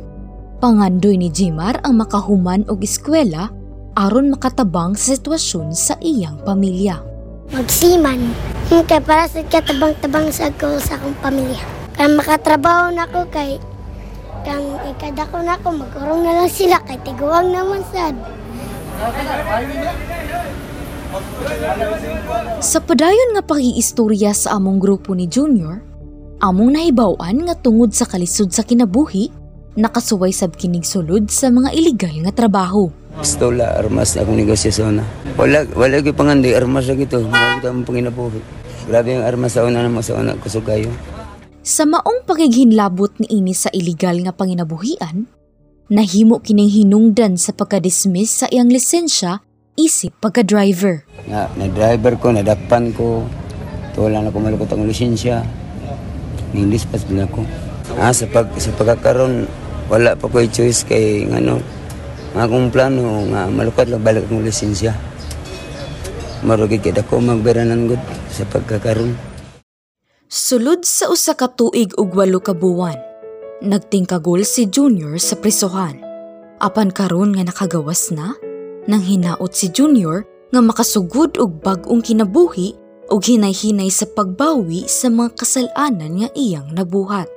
pangandoy 0.60 1.20
ni 1.20 1.28
Jemar 1.28 1.80
ang 1.84 2.00
makahuman 2.00 2.64
og 2.68 2.84
eskwela 2.84 3.52
aron 3.96 4.32
makatabang 4.32 4.96
sa 4.96 5.16
sitwasyon 5.16 5.76
sa 5.76 5.96
iyang 6.00 6.40
pamilya. 6.44 7.11
Magsiman. 7.52 8.32
Hmm, 8.72 8.84
kay 8.88 9.04
para 9.04 9.28
sa 9.28 9.44
katabang-tabang 9.44 10.32
sa 10.32 10.48
ko 10.56 10.80
sa 10.80 10.96
akong 10.96 11.12
pamilya. 11.20 11.60
Kaya 11.92 12.08
makatrabaho 12.08 12.88
na 12.96 13.04
ko 13.04 13.28
kay 13.28 13.60
kang 14.40 14.80
ikadako 14.88 15.44
na 15.44 15.60
ko 15.60 15.68
magurong 15.68 16.24
na 16.24 16.32
lang 16.40 16.48
sila 16.48 16.80
kay 16.88 16.96
tiguang 17.04 17.52
naman 17.52 17.84
sad. 17.92 18.16
Sa 22.64 22.80
padayon 22.80 23.36
nga 23.36 23.44
pag-iistorya 23.44 24.32
sa 24.32 24.56
among 24.56 24.80
grupo 24.80 25.12
ni 25.12 25.28
Junior, 25.28 25.84
among 26.40 26.72
nahibawan 26.72 27.36
nga 27.44 27.52
tungod 27.52 27.92
sa 27.92 28.08
kalisod 28.08 28.48
sa 28.48 28.64
kinabuhi, 28.64 29.28
nakasuway 29.76 30.32
sab 30.32 30.56
kinig 30.56 30.88
sulod 30.88 31.28
sa 31.28 31.52
mga 31.52 31.68
illegal 31.76 32.16
nga 32.24 32.32
trabaho. 32.32 32.88
Pistola, 33.12 33.76
armas 33.76 34.16
akong 34.16 34.40
negosasyon 34.40 35.02
na. 35.02 35.04
Wala, 35.36 35.68
wala 35.76 36.00
ko 36.00 36.16
panganday, 36.16 36.56
armas 36.56 36.88
na 36.88 36.96
gito. 36.96 37.20
Mga 37.20 37.60
kita 37.60 37.68
ang 37.68 37.84
panginabuhi. 37.84 38.40
Grabe 38.88 39.12
yung 39.12 39.26
armas 39.28 39.52
sa 39.52 39.68
una 39.68 39.84
naman 39.84 40.00
sa 40.00 40.16
una 40.16 40.32
kusugayo. 40.40 40.88
Sa 41.62 41.84
maong 41.84 42.24
pagighinlabot 42.24 43.20
ni 43.22 43.38
ini 43.38 43.52
sa 43.52 43.68
illegal 43.70 44.16
nga 44.24 44.32
panginabuhian, 44.32 45.28
nahimo 45.92 46.40
kining 46.40 46.72
hinungdan 46.72 47.36
sa 47.36 47.52
pagka-dismiss 47.52 48.42
sa 48.42 48.46
iyang 48.48 48.72
lisensya 48.72 49.44
isip 49.76 50.16
pagka-driver. 50.18 51.04
Na, 51.28 51.52
na 51.54 51.68
driver 51.68 52.16
ko, 52.16 52.32
nadapan 52.32 52.96
ko. 52.96 53.28
Tuwala 53.92 54.24
na 54.24 54.32
ko 54.32 54.40
malukot 54.40 54.72
ang 54.72 54.88
lisensya. 54.88 55.44
Ning-dispatch 56.56 57.06
din 57.06 57.22
ako. 57.24 57.44
Ah, 58.00 58.12
sa, 58.12 58.24
pag, 58.24 58.48
sa 58.56 58.72
pagkakaroon, 58.72 59.44
wala 59.92 60.16
pa 60.16 60.26
ko 60.28 60.40
choice 60.48 60.88
kay 60.88 61.28
ano, 61.28 61.60
nga 62.32 62.48
akong 62.48 62.72
plano 62.72 63.28
nga 63.28 63.48
malukot 63.52 63.88
lang 63.88 64.00
balik 64.00 64.28
ang 64.32 64.40
lisensya. 64.40 64.96
Marugid 66.42 66.82
kaya 66.82 67.04
ko 67.06 67.22
magberanan 67.22 67.86
good 67.86 68.02
sa 68.32 68.42
pagkakaroon. 68.48 69.14
Sulod 70.26 70.82
sa 70.82 71.12
usa 71.12 71.36
ka 71.36 71.52
tuig 71.52 71.92
ug 72.00 72.08
walo 72.16 72.40
ka 72.40 72.56
buwan, 72.56 72.96
nagtingkagol 73.60 74.42
si 74.48 74.64
Junior 74.66 75.20
sa 75.20 75.36
prisohan. 75.36 76.00
Apan 76.56 76.88
karon 76.88 77.36
nga 77.36 77.44
nakagawas 77.44 78.10
na, 78.10 78.34
nang 78.88 79.04
hinaot 79.04 79.52
si 79.52 79.68
Junior 79.68 80.24
nga 80.50 80.64
makasugod 80.64 81.36
og 81.36 81.60
bag-ong 81.60 82.00
kinabuhi 82.00 82.74
ug 83.12 83.20
hinay-hinay 83.20 83.92
sa 83.92 84.08
pagbawi 84.08 84.88
sa 84.88 85.12
mga 85.12 85.36
kasalanan 85.36 86.24
nga 86.24 86.28
iyang 86.32 86.72
nabuhat. 86.72 87.28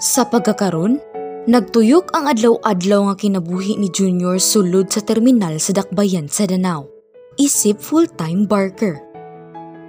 Sa 0.00 0.24
pagkakaron, 0.24 0.98
nagtuyok 1.44 2.16
ang 2.16 2.24
adlaw-adlaw 2.32 3.12
nga 3.12 3.16
kinabuhi 3.20 3.76
ni 3.76 3.92
Junior 3.92 4.40
sulod 4.40 4.88
sa 4.88 5.04
terminal 5.04 5.60
sa 5.60 5.76
Dakbayan 5.76 6.24
sa 6.24 6.48
Danau. 6.48 6.88
Isip 7.36 7.84
full-time 7.84 8.48
barker. 8.48 8.96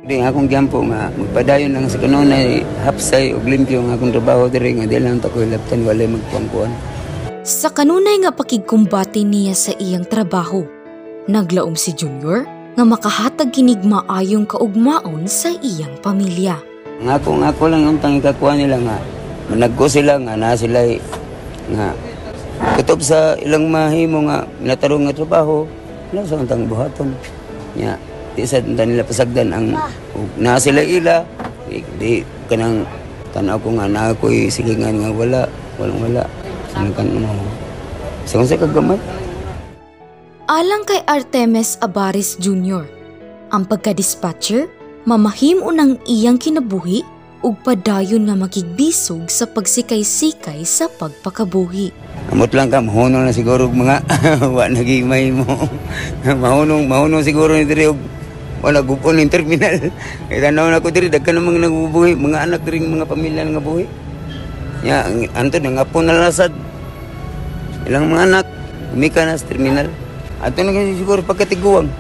Di 0.06 0.20
nga 0.20 0.30
akong 0.30 0.52
gyampo 0.52 0.84
nga 0.86 1.10
magpadayon 1.16 1.74
lang 1.74 1.88
sa 1.88 1.98
kanunay 1.98 2.62
hapsay 2.84 3.34
ug 3.34 3.48
limpyo 3.48 3.82
nga 3.88 3.96
akong 3.98 4.14
trabaho 4.14 4.52
diri 4.52 4.78
nga 4.78 4.86
di 4.86 5.00
lang 5.00 5.18
ta 5.18 5.32
ko 5.32 5.42
laptan 5.48 5.88
walay 5.88 6.06
magpuangkuan. 6.06 6.72
Sa 7.46 7.72
kanunay 7.72 8.22
nga 8.22 8.36
pakigkumbati 8.36 9.24
niya 9.26 9.56
sa 9.56 9.72
iyang 9.80 10.06
trabaho, 10.06 10.66
naglaom 11.26 11.74
si 11.80 11.96
Junior 11.96 12.44
nga 12.76 12.84
makahatag 12.84 13.56
kinig 13.56 13.82
maayong 13.82 14.46
kaugmaon 14.46 15.26
sa 15.26 15.56
iyang 15.64 15.96
pamilya. 16.04 16.60
Nga 17.00 17.14
ako 17.16 17.30
nga 17.40 17.50
ako 17.56 17.64
lang 17.72 17.84
ang 17.88 17.98
tangikakuha 18.04 18.54
nila 18.60 18.78
nga 18.84 18.98
managko 19.50 19.86
sila 19.88 20.20
nga 20.20 20.34
na 20.36 20.58
sila 20.58 20.84
nga. 21.74 21.90
Kutob 22.80 23.00
sa 23.04 23.36
ilang 23.40 23.68
mahimo 23.68 24.26
nga 24.28 24.48
natarong 24.64 25.08
nga 25.08 25.16
trabaho 25.16 25.68
wala 26.12 26.22
sa 26.24 26.44
tang 26.48 26.66
buhaton. 26.70 27.10
Nya 27.76 28.00
di 28.36 28.44
sa 28.44 28.60
nila 28.60 29.08
pasagdan 29.08 29.56
ang 29.56 29.72
na 30.36 30.60
sila 30.60 30.84
ila 30.84 31.24
di, 31.72 31.80
di 31.96 32.12
kanang 32.52 32.84
tanaw 33.32 33.56
ko 33.60 33.72
nga 33.80 33.88
na 33.88 34.12
ako'y 34.12 34.52
silingan 34.52 35.00
nga 35.00 35.12
wala 35.12 35.42
walang 35.80 36.00
wala. 36.04 36.24
Sa 36.72 36.84
kan 36.92 37.08
mo? 37.16 37.32
Sa 38.28 38.44
unsa 38.44 38.60
kagamay 38.60 39.00
Alang 40.46 40.86
kay 40.86 41.02
Artemis 41.10 41.74
Abaris 41.82 42.38
Jr., 42.38 42.86
ang 43.50 43.66
pagka-dispatcher, 43.66 44.70
mamahim 45.02 45.66
unang 45.66 45.98
iyang 46.06 46.38
kinabuhi 46.38 47.02
ug 47.46 47.54
padayon 47.62 48.26
nga 48.26 48.34
makigbisog 48.34 49.30
sa 49.30 49.46
pagsikay-sikay 49.46 50.66
sa 50.66 50.90
pagpakabuhi. 50.90 51.94
Amot 52.34 52.50
lang 52.58 52.74
ka, 52.74 52.82
mahunong 52.82 53.22
na 53.22 53.30
siguro 53.30 53.70
mga 53.70 54.02
wa 54.58 54.66
nagimay 54.66 55.30
mo. 55.30 55.46
mahunong, 56.26 56.90
mahunong 56.90 57.22
siguro 57.22 57.54
ni 57.54 57.70
diri 57.70 57.94
wala 58.66 58.82
gupon 58.82 59.22
ng 59.22 59.30
terminal. 59.30 59.78
Kaya 60.28 60.50
tanaw 60.50 60.74
na 60.74 60.82
ko 60.82 60.90
diri, 60.90 61.06
dagkan 61.06 61.38
namang 61.38 61.62
nagbubuhi, 61.62 62.18
mga 62.18 62.50
anak 62.50 62.66
diri 62.66 62.82
mga 62.82 63.06
pamilya 63.06 63.46
nga 63.46 63.62
buhi. 63.62 63.86
Ya, 64.82 65.06
anto 65.38 65.62
na 65.62 65.70
nga 65.78 65.86
po 65.86 66.02
nalasad. 66.02 66.50
Ilang 67.86 68.10
mga 68.10 68.26
anak, 68.26 68.46
umika 68.98 69.22
na 69.22 69.38
sa 69.38 69.46
terminal. 69.46 69.86
Ato 70.42 70.66
na 70.66 70.74
siguro 70.98 71.22
pagkatiguang. 71.22 71.94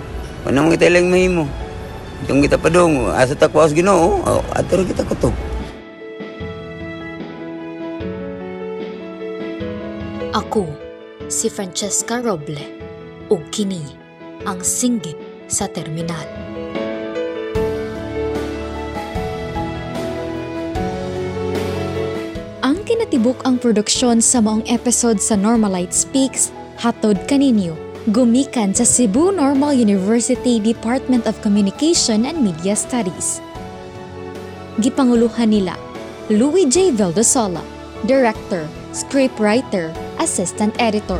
Wala 0.49 0.57
mo 0.65 0.73
kita 0.73 0.89
ilang 0.89 1.13
mahimo. 1.13 1.45
Itong 2.25 2.41
kita 2.41 2.57
pa 2.57 2.73
dong, 2.73 3.13
asa 3.13 3.37
ta 3.37 3.45
kuwas 3.45 3.69
ginoo, 3.69 4.17
oh, 4.25 4.41
ato 4.57 4.81
rin 4.81 4.89
kita 4.89 5.05
kutob. 5.05 5.29
Ako, 10.33 10.65
si 11.29 11.53
Francesca 11.53 12.25
Roble, 12.25 12.57
ug 13.29 13.45
kini 13.53 13.85
ang 14.49 14.57
singgit 14.65 15.13
sa 15.45 15.69
terminal. 15.69 16.25
Ang 22.65 22.81
kinatibuk 22.89 23.37
ang 23.45 23.61
produksyon 23.61 24.17
sa 24.17 24.41
maong 24.41 24.65
episode 24.65 25.21
sa 25.21 25.37
Normalite 25.37 25.93
Speaks 25.93 26.49
hatod 26.81 27.21
kaninyo 27.29 27.84
gumikan 28.13 28.69
sa 28.69 28.85
Cebu 28.85 29.33
Normal 29.33 29.73
University 29.73 30.61
Department 30.61 31.25
of 31.25 31.41
Communication 31.41 32.29
and 32.29 32.37
Media 32.37 32.77
Studies. 32.77 33.41
Gipanguluhan 34.77 35.49
nila 35.49 35.73
Louis 36.29 36.69
J. 36.69 36.93
Valdesola, 36.93 37.65
Director, 38.05 38.69
Scriptwriter, 38.93 39.89
Assistant 40.21 40.77
Editor. 40.77 41.17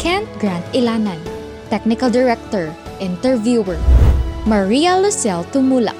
Kent 0.00 0.24
Grant 0.40 0.64
Ilanan, 0.72 1.20
Technical 1.68 2.08
Director, 2.08 2.72
Interviewer. 2.96 3.76
Maria 4.48 4.96
Lucel 4.96 5.44
Tumulak, 5.52 5.98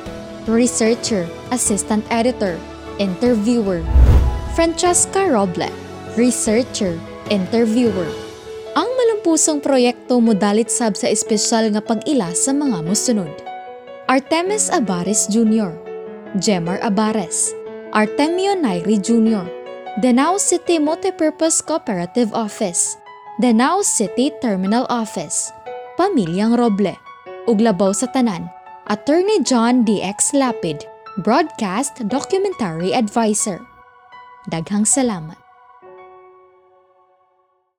Researcher, 0.49 1.29
Assistant 1.53 2.01
Editor, 2.09 2.57
Interviewer. 2.97 3.85
Francesca 4.57 5.29
Roble, 5.29 5.69
Researcher, 6.17 6.97
Interviewer. 7.29 8.09
Ang 8.77 8.89
malampusong 9.27 9.59
proyekto 9.59 10.23
modalit 10.23 10.71
sab 10.71 10.95
sa 10.95 11.11
espesyal 11.11 11.75
nga 11.75 11.83
pag-ila 11.83 12.31
sa 12.31 12.55
mga 12.55 12.79
musunod. 12.87 13.35
Artemis 14.07 14.71
Abares 14.71 15.27
Jr., 15.27 15.75
Jemar 16.39 16.79
Abares, 16.79 17.51
Artemio 17.91 18.55
Nairi 18.55 19.03
Jr., 19.03 19.43
Danao 19.99 20.39
City 20.39 20.79
Multipurpose 20.79 21.59
Cooperative 21.59 22.31
Office, 22.39 22.95
Danao 23.43 23.83
City 23.83 24.31
Terminal 24.39 24.87
Office, 24.87 25.51
Pamilyang 25.99 26.55
Roble, 26.55 26.95
Uglabaw 27.51 27.91
sa 27.99 28.07
Tanan, 28.15 28.47
Attorney 28.87 29.43
John 29.43 29.83
D.X. 29.83 30.39
Lapid, 30.39 30.87
Broadcast 31.27 31.99
Documentary 32.07 32.95
Advisor. 32.95 33.59
Daghang 34.47 34.87
salamat. 34.87 35.46